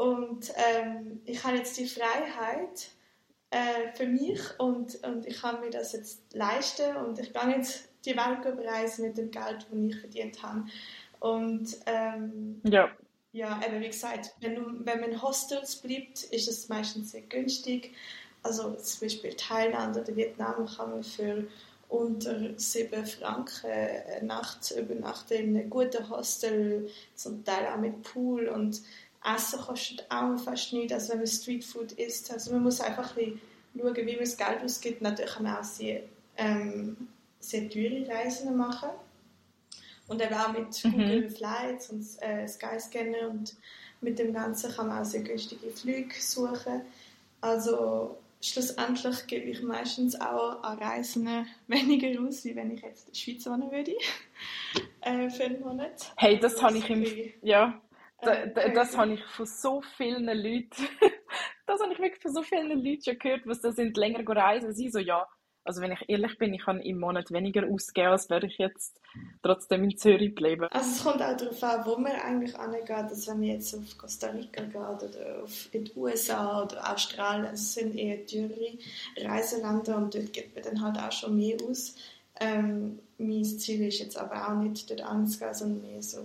[0.00, 2.88] Und ähm, ich habe jetzt die Freiheit
[3.50, 7.90] äh, für mich und, und ich kann mir das jetzt leisten und ich kann jetzt
[8.06, 10.64] die Welt bereisen mit dem Geld, das ich verdient habe.
[11.18, 12.88] Und ähm, ja.
[13.32, 17.92] ja, eben wie gesagt, wenn, wenn man in Hostels bleibt, ist es meistens sehr günstig.
[18.42, 21.46] Also zum Beispiel Thailand oder Vietnam kann man für
[21.90, 28.48] unter 7 Franken eine Nacht übernachten in einem guten Hostel, zum Teil auch mit Pool
[28.48, 28.80] und
[29.24, 32.32] Essen kostet auch fast nichts, als wenn man Streetfood isst.
[32.32, 33.40] Also man muss einfach ein
[33.76, 35.02] schauen, wie man das Geld ausgibt.
[35.02, 36.02] Natürlich kann man auch sehr
[36.36, 36.96] ähm,
[37.40, 38.90] sehr teure Reisen machen.
[40.06, 40.92] Und eben auch mit mhm.
[40.92, 43.54] Google Flights und äh, Skyscanner und
[44.00, 46.82] mit dem Ganzen kann man auch sehr günstige Flüge suchen.
[47.40, 51.28] Also schlussendlich gebe ich meistens auch an Reisen
[51.68, 53.92] weniger aus, wie wenn ich jetzt in der Schweiz wohnen würde.
[55.02, 56.12] äh, für einen Monat.
[56.16, 57.06] Hey, das, das habe ich im...
[57.42, 57.80] Ja,
[58.22, 60.88] äh, da, das habe ich von so vielen Leuten...
[61.66, 64.72] das habe ich wirklich von so vielen Leuten schon gehört, was das sind, länger reisen.
[64.74, 65.26] Sie so, ja,
[65.64, 68.98] also wenn ich ehrlich bin, ich kann im Monat weniger ausgeben, als wäre ich jetzt
[69.42, 70.64] trotzdem in Zürich bleiben.
[70.70, 72.90] Also es kommt auch darauf an, wo man eigentlich angeht.
[72.90, 77.52] Also wenn man jetzt auf Costa Rica geht oder auf in die USA oder Australien,
[77.52, 78.78] das sind eher teure
[79.18, 81.94] Reiseländer und dort gibt man dann halt auch schon mehr aus.
[82.40, 86.18] Ähm, mein Ziel ist jetzt aber auch nicht dort anzugehen, sondern mehr so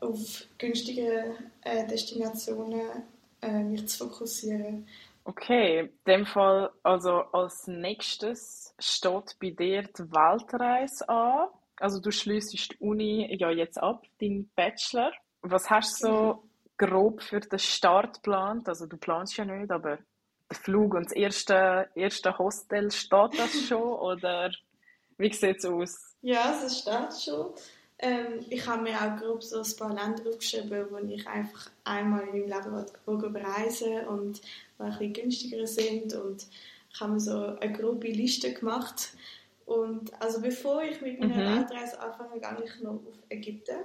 [0.00, 3.04] auf günstige äh, Destinationen
[3.42, 4.86] äh, mich zu fokussieren.
[5.24, 11.48] Okay, in dem Fall, also als nächstes steht bei dir die Weltreise an.
[11.76, 15.12] Also du schließt die Uni ja jetzt ab, deinen Bachelor.
[15.42, 16.44] Was hast du so
[16.78, 18.68] grob für den Start geplant?
[18.68, 19.98] Also du planst ja nicht, aber
[20.50, 23.82] der Flug und das erste, erste Hostel, steht das schon?
[24.00, 24.50] oder
[25.18, 26.16] wie sieht es aus?
[26.22, 27.52] Ja, es steht schon.
[28.00, 32.28] Ähm, ich habe mir auch grob so ein paar Länder aufgeschrieben, wo ich einfach einmal
[32.28, 36.46] in meinem Leben reisen und die ein bisschen günstiger sind und
[36.92, 39.10] ich habe mir so eine grobe Liste gemacht
[39.68, 41.56] und also bevor ich mit meiner mhm.
[41.58, 43.84] Weltreise anfange, gehe ich noch auf Ägypten.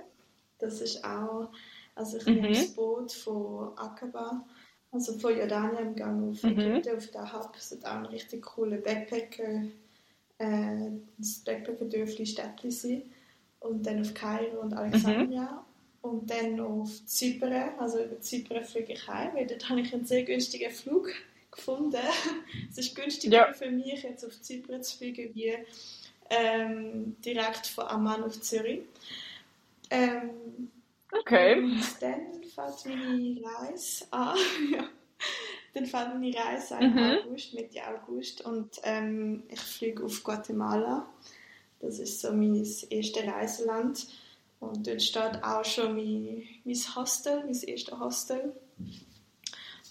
[0.58, 1.50] Das ist auch,
[1.94, 2.34] also ich mhm.
[2.36, 4.46] nehme das Boot von Aqaba,
[4.92, 6.58] also von Jordanien Gang auf mhm.
[6.58, 7.56] Ägypten, auf der Hub.
[7.58, 9.64] Es ist auch ein richtig cooler Backpacker,
[10.38, 13.04] äh, das Backpacker-Dörfli Städtli sein.
[13.64, 15.42] Und dann auf Kairo und Alexandria.
[15.42, 16.10] Mhm.
[16.10, 20.06] Und dann auf Zypern, also über Zypern fliege ich heim, weil dort habe ich einen
[20.06, 21.10] sehr günstigen Flug
[21.50, 21.96] gefunden.
[22.70, 23.54] es ist günstiger ja.
[23.54, 25.54] für mich, jetzt auf Zypern zu fliegen, wie
[26.30, 28.82] ähm, direkt von Amman auf Zürich.
[29.90, 30.70] Ähm,
[31.12, 31.62] okay.
[31.62, 34.38] Und dann fängt meine Reise an.
[34.74, 34.90] ja.
[35.74, 37.20] Dann fängt meine Reise an mhm.
[37.24, 38.42] August, Mitte August.
[38.42, 41.08] Und ähm, ich fliege auf Guatemala.
[41.84, 44.08] Das ist so mein erstes Reiseland.
[44.62, 48.54] Und dort steht auch schon mein, mein Hostel, mein erstes Hostel.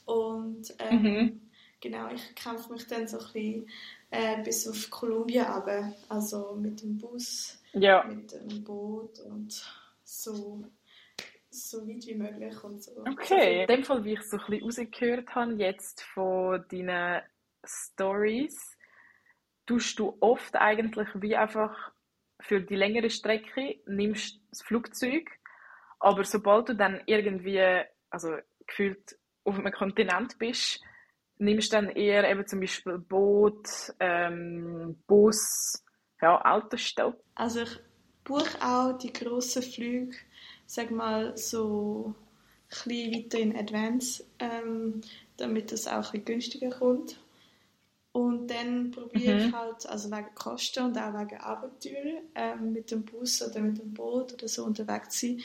[0.07, 1.41] Und ähm, mhm.
[1.81, 3.71] genau, ich kämpfe mich dann so ein bisschen
[4.11, 5.93] äh, bis auf Kolumbien runter.
[6.09, 8.05] Also mit dem Bus, ja.
[8.05, 9.63] mit dem Boot und
[10.03, 10.65] so,
[11.51, 12.93] so weit wie möglich und so.
[13.07, 17.21] Okay, in dem Fall, wie ich so ein bisschen rausgehört habe, jetzt von deinen
[17.63, 18.72] Stories,
[19.67, 21.93] tust du oft eigentlich wie einfach
[22.41, 25.31] für die längere Strecke nimmst das Flugzeug,
[26.01, 27.61] aber sobald du dann irgendwie,
[28.11, 28.37] also
[28.67, 30.81] gefühlt auf einem Kontinent bist,
[31.39, 33.69] nimmst du dann eher eben zum Beispiel Boot,
[34.01, 35.85] ähm, Bus,
[36.21, 37.23] ja, Autostopp.
[37.35, 37.81] Also ich
[38.25, 40.17] buche auch die grossen Flüge,
[40.67, 42.15] sag mal so
[42.69, 45.01] ein bisschen weiter in Advance, ähm,
[45.37, 47.19] damit es auch ein bisschen günstiger kommt.
[48.13, 49.47] Und dann probiere mhm.
[49.47, 53.79] ich halt, also wegen Kosten und auch wegen Abenteuer, ähm, mit dem Bus oder mit
[53.79, 55.43] dem Boot oder so unterwegs zu sein.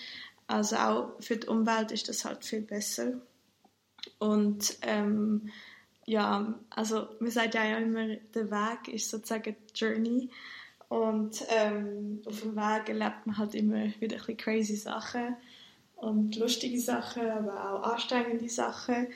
[0.48, 3.22] Also auch für die Umwelt ist das halt viel besser.
[4.20, 5.50] Und ähm,
[6.06, 10.30] ja, also man sagt ja immer, der Weg ist sozusagen die Journey.
[10.90, 15.36] Und ähm, auf dem Weg erlebt man halt immer wieder ein bisschen crazy Sachen
[15.98, 19.08] und lustige Sachen, aber auch anstrengende Sachen.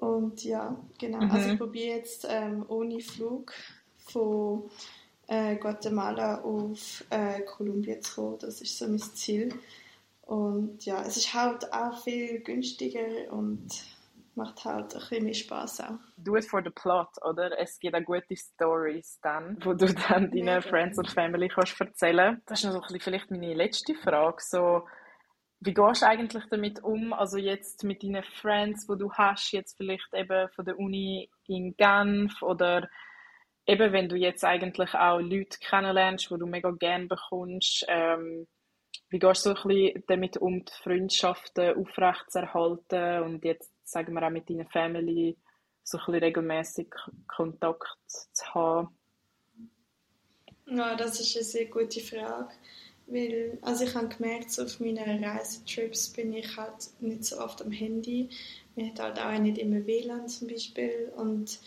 [0.00, 1.20] Und ja, genau.
[1.20, 1.30] Mhm.
[1.30, 3.52] Also ich probiere jetzt ähm, ohne Flug
[3.98, 4.70] von
[5.26, 8.38] äh, Guatemala auf äh, Kolumbien zu kommen.
[8.38, 9.54] Das ist so mein Ziel.
[10.22, 13.68] Und ja, es ist halt auch viel günstiger und
[14.36, 15.98] macht halt ein bisschen mehr Spaß auch.
[16.16, 17.58] Do it for the plot, oder?
[17.58, 21.78] Es gibt auch gute Stories dann, wo du dann deinen ja, Friends und Family kannst
[21.78, 22.40] erzählen.
[22.46, 24.38] Das ist noch ein bisschen vielleicht meine letzte Frage.
[24.40, 24.86] So,
[25.60, 27.12] wie gehst du eigentlich damit um?
[27.12, 31.76] Also jetzt mit deinen Friends, wo du hast, jetzt vielleicht eben von der Uni in
[31.76, 32.88] Genf oder
[33.66, 38.46] eben wenn du jetzt eigentlich auch Leute kennenlernst, wo du mega gern bekommst, ähm,
[39.10, 44.30] wie gehst du ein bisschen damit um, die Freundschaften aufrechtzuerhalten und jetzt, sagen wir auch
[44.30, 45.36] mit deiner Family,
[45.82, 46.88] so ein bisschen regelmäßig
[47.26, 48.96] Kontakt zu haben?
[50.66, 52.50] Ja, das ist eine sehr gute Frage.
[53.10, 57.62] Weil, also ich habe gemerkt, so auf meinen Reisetrips bin ich halt nicht so oft
[57.62, 58.28] am Handy.
[58.76, 61.12] Man hat halt auch nicht immer WLAN zum Beispiel.
[61.16, 61.58] Und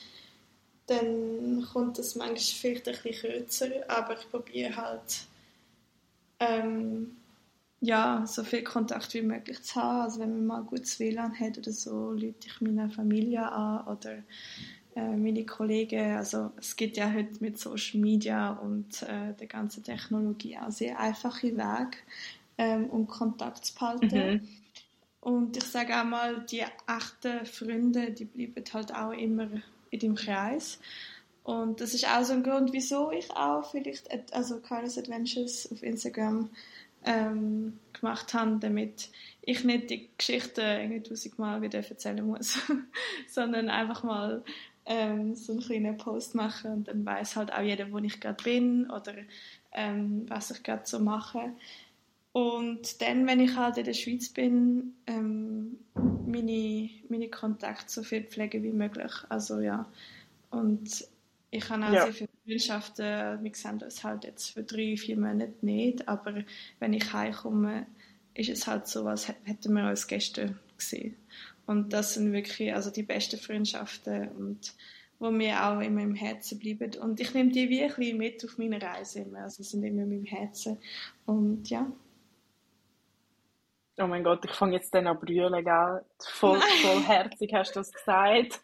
[0.87, 5.27] dann kommt das manchmal vielleicht ein bisschen kürzer, aber ich probiere halt
[6.39, 7.17] ähm,
[7.81, 10.01] ja, so viel Kontakt wie möglich zu haben.
[10.01, 14.23] Also wenn man mal gutes WLAN hat oder so, lüte ich meine Familie an oder
[14.95, 16.15] äh, meine Kollegen.
[16.15, 20.99] Also es gibt ja heute mit Social Media und äh, der ganzen Technologie auch sehr
[20.99, 21.97] einfache Wege,
[22.57, 24.33] ähm, um Kontakt zu halten.
[24.33, 24.47] Mhm.
[25.21, 29.47] Und ich sage auch mal, die echten Freunde, die bleiben halt auch immer
[29.89, 30.79] in deinem Kreis.
[31.43, 35.81] Und das ist auch so ein Grund, wieso ich auch vielleicht also Carlos Adventures auf
[35.83, 36.49] Instagram
[37.05, 39.09] ähm, gemacht habe, damit
[39.41, 42.59] ich nicht die Geschichte irgendwie tausendmal wieder erzählen muss,
[43.27, 44.43] sondern einfach mal
[44.85, 48.43] ähm, so einen kleinen Post machen und dann weiß halt auch jeder, wo ich gerade
[48.43, 49.13] bin oder
[49.71, 51.53] ähm, was ich gerade so mache.
[52.33, 55.77] Und dann, wenn ich halt in der Schweiz bin, ähm,
[56.25, 59.11] meine, meine Kontakte so viel pflegen wie möglich.
[59.29, 59.85] Also ja,
[60.49, 61.07] und
[61.51, 62.03] ich habe auch ja.
[62.05, 63.43] sehr viele Freundschaften.
[63.43, 66.07] Wir sehen uns halt jetzt für drei, vier Monate nicht.
[66.07, 66.43] Aber
[66.79, 67.85] wenn ich heimkomme,
[68.33, 71.15] ist es halt so, als hätten wir uns gestern gesehen.
[71.65, 74.73] Und das sind wirklich also die besten Freundschaften und
[75.19, 76.95] wo mir auch immer im Herzen bleiben.
[77.01, 79.39] Und ich nehme die wie ein bisschen mit auf meine Reise immer.
[79.39, 80.77] Also sind immer in meinem Herzen.
[81.25, 81.89] Und ja.
[83.99, 86.01] Oh mein Gott, ich fange jetzt dann an brüllen, gell?
[86.19, 88.59] Voll, voll herzig hast du das gesagt.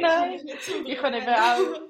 [0.00, 0.40] Nein,
[0.86, 1.80] ich kann eben auch.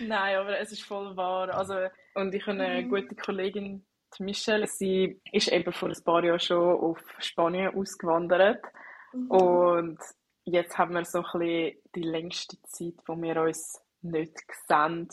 [0.00, 1.54] Nein, aber es ist voll wahr.
[1.54, 2.88] Also, und ich habe eine mhm.
[2.88, 3.84] gute Kollegin,
[4.20, 8.64] Michelle, sie ist eben vor ein paar Jahren schon auf Spanien ausgewandert.
[9.12, 9.30] Mhm.
[9.30, 9.98] Und
[10.44, 14.36] jetzt haben wir so ein bisschen die längste Zeit, wo wir uns nicht
[14.66, 15.08] sehen.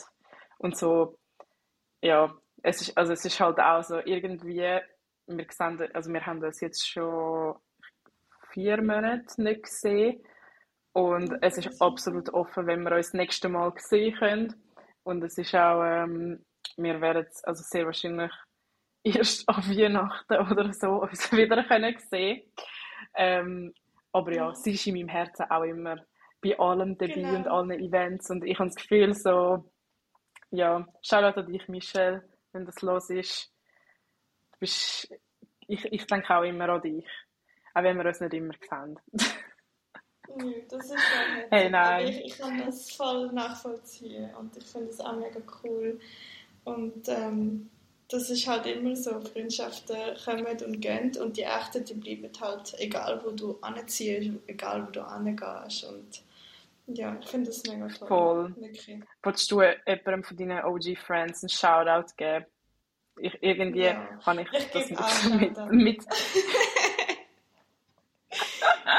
[0.58, 1.18] Und so,
[2.02, 4.80] ja, es ist, also es ist halt auch so irgendwie,
[5.26, 7.56] wir sehen, also wir haben das jetzt schon
[8.52, 10.22] vier Monate nicht gesehen.
[10.92, 14.54] Und es ist absolut offen, wenn wir uns das nächste Mal sehen können.
[15.02, 16.44] Und es ist auch, ähm,
[16.76, 18.32] wir werden also sehr wahrscheinlich
[19.04, 22.42] erst an Weihnachten oder so uns wieder können sehen
[23.14, 23.74] ähm,
[24.12, 25.96] Aber ja, sie ist in meinem Herzen auch immer
[26.42, 27.36] bei allem dabei genau.
[27.36, 28.30] und allen Events.
[28.30, 29.70] Und ich habe das Gefühl, so,
[30.50, 33.50] ja, Shoutout an dich, Michelle, wenn das los ist.
[34.52, 35.08] Du bist,
[35.66, 37.06] ich, ich denke auch immer an dich.
[37.74, 38.98] Auch wenn wir uns nicht immer sehen.
[40.36, 41.46] Nö, das ist ja nicht.
[41.50, 42.08] Hey, nein.
[42.08, 45.98] ich, ich kann das voll nachvollziehen und ich finde es auch mega cool.
[46.64, 47.70] Und ähm,
[48.08, 52.74] das ist halt immer so, Freundschaften kommen und gehen und die echten, die bleiben halt,
[52.78, 56.22] egal wo du anziehst, egal wo du angehst und
[56.86, 58.08] ja, ich finde das mega toll.
[58.08, 58.54] Voll.
[58.56, 59.00] Wirklich.
[59.22, 62.44] Wolltest du jemandem von deinen OG-Friends einen Shoutout geben?
[63.16, 64.06] Ich, irgendwie ja.
[64.26, 64.90] habe ich, ich das
[65.30, 66.04] mit, mit, mit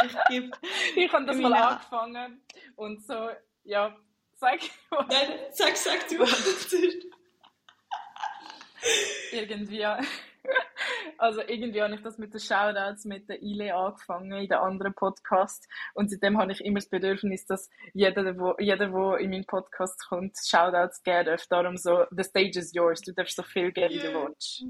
[0.06, 0.52] ich gebe.
[0.96, 2.42] Ich habe das mal angefangen
[2.76, 3.30] und so,
[3.66, 3.96] ja,
[4.36, 4.62] sag.
[4.92, 6.26] Nein, sag, sag du.
[9.32, 9.86] irgendwie.
[11.18, 14.94] Also irgendwie habe ich das mit den Shoutouts mit der Ile angefangen in den anderen
[14.94, 19.46] Podcasts und seitdem habe ich immer das Bedürfnis, dass jeder, der jeder, wo in meinen
[19.46, 21.48] Podcast kommt, Shoutouts geben darf.
[21.48, 23.02] Darum so, the stage is yours.
[23.02, 24.66] Du darfst so viel geben, wie du willst.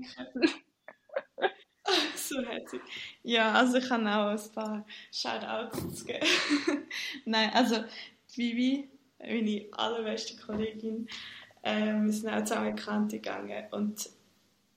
[2.16, 2.82] so herzig.
[3.24, 6.28] Ja, also ich kann auch ein paar Shoutouts geben.
[7.26, 7.84] Nein, also
[8.36, 8.90] Vivi,
[9.20, 11.08] meine allerbeste Kollegin,
[11.66, 14.10] äh, wir sind auch zusammen Kante gegangen und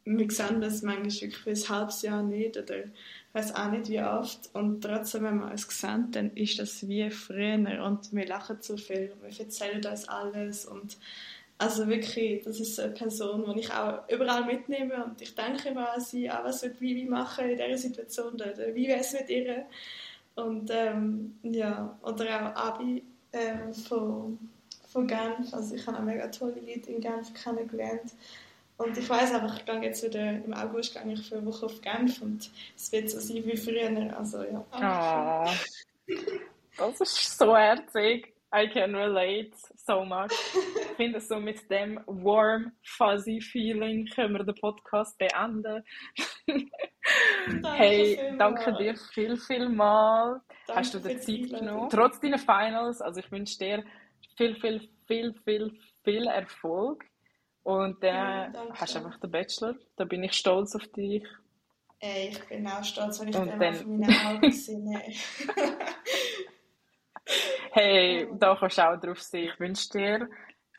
[0.04, 2.90] wir sehen das manchmal wirklich für ein halbes Jahr nicht oder ich
[3.34, 4.48] weiß auch nicht wie oft.
[4.54, 8.78] Und trotzdem, wenn wir uns sehen, dann ist das wie früher und wir lachen so
[8.78, 10.96] viel und wir erzählen uns alles und
[11.58, 15.92] also wirklich, das ist eine Person, die ich auch überall mitnehme und ich denke immer
[15.92, 19.28] an sie, auch was wird Vivi machen in dieser Situation oder wie wäre es mit
[19.28, 19.66] ihr.
[20.36, 24.38] Und ähm, ja, oder auch Abi äh, von,
[24.92, 28.12] von Genf, also ich habe auch mega tolle Leute in Genf kennengelernt
[28.78, 31.66] und ich weiß einfach, ich gehe jetzt wieder, im August gehe ich für eine Woche
[31.66, 34.64] auf Genf und es wird so sein wie früher, also ja.
[34.72, 35.50] Oh,
[36.76, 38.34] das ist so herzig.
[38.54, 40.32] I can relate so much.
[40.54, 45.84] Ich finde, so mit dem warm, fuzzy Feeling können wir den Podcast beenden.
[47.76, 50.40] hey, danke dir viel, viel mal.
[50.66, 51.90] Danke Hast du dir Zeit genommen?
[51.90, 53.84] Trotz deiner Finals, also ich wünsche dir
[54.36, 57.04] viel, viel, viel, viel, viel Erfolg.
[57.62, 59.74] Und dann ja, hast du einfach den Bachelor.
[59.96, 61.24] Da bin ich stolz auf dich.
[62.00, 65.02] Ey, ich bin auch stolz, wenn ich Und dann auf meine Augen sehe.
[67.72, 69.50] Hey, da kannst du auch drauf sehen.
[69.52, 70.28] Ich wünsche dir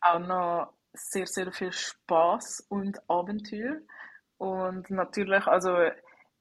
[0.01, 3.77] auch noch sehr, sehr viel Spaß und Abenteuer.
[4.37, 5.69] Und natürlich, also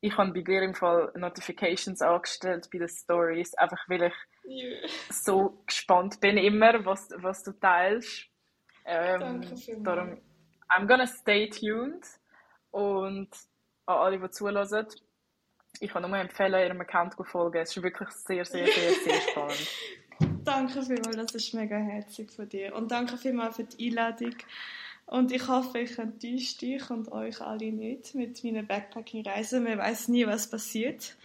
[0.01, 4.88] ich habe bei dir im Fall Notifications angestellt bei den Stories, einfach weil ich yeah.
[5.11, 8.26] so gespannt bin immer, was, was du teilst.
[8.84, 9.84] Ähm, Danke vielmals.
[9.84, 10.20] Darum,
[10.70, 12.07] I'm gonna stay tuned
[12.70, 13.28] und
[13.86, 14.86] an alle, die zulassen,
[15.80, 17.59] ich kann nur empfehlen, ihrem Account zu folgen.
[17.59, 19.68] Es ist wirklich sehr, sehr, sehr, sehr spannend.
[20.44, 22.74] danke vielmals, das ist mega herzig von dir.
[22.74, 24.34] Und danke vielmals für die Einladung.
[25.09, 29.59] Und ich hoffe, ich enttäusche dich und euch alle nicht mit meiner Backpacking-Reise.
[29.59, 31.16] Man weiß nie, was passiert.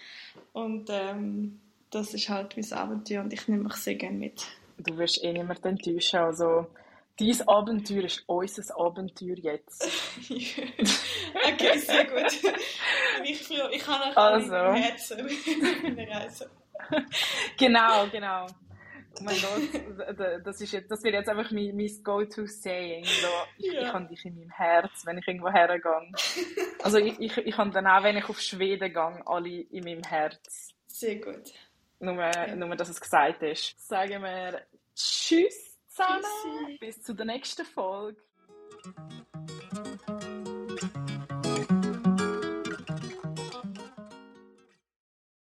[0.53, 1.59] Und ähm,
[1.89, 4.45] das ist halt mein Abenteuer und ich nehme mich sehr gerne mit.
[4.77, 6.19] Du wirst eh niemand enttäuschen.
[6.19, 6.67] Also,
[7.19, 9.83] dein Abenteuer ist unser Abenteuer jetzt.
[10.29, 12.53] okay, sehr gut.
[13.25, 14.55] Ich, ich habe noch also.
[14.55, 16.49] Herzen mit meiner Reise.
[17.57, 18.47] genau, genau.
[19.19, 23.05] Oh mein Gott, das, ist jetzt, das wird jetzt einfach mein, mein Go-To-Saying.
[23.05, 23.81] So, ich, ja.
[23.81, 25.81] ich habe dich in meinem Herz, wenn ich irgendwo hergehe.
[26.83, 30.03] Also ich, ich, ich habe dann auch, wenn ich auf Schweden gehe, alle in meinem
[30.03, 30.73] Herz.
[30.87, 31.53] Sehr gut.
[31.99, 32.55] Nur, ja.
[32.55, 33.79] nur dass es gesagt ist.
[33.87, 34.61] Sagen wir
[34.93, 36.21] Tschüss zusammen.
[36.21, 36.77] Tschüssi.
[36.79, 38.21] Bis zur nächsten Folge.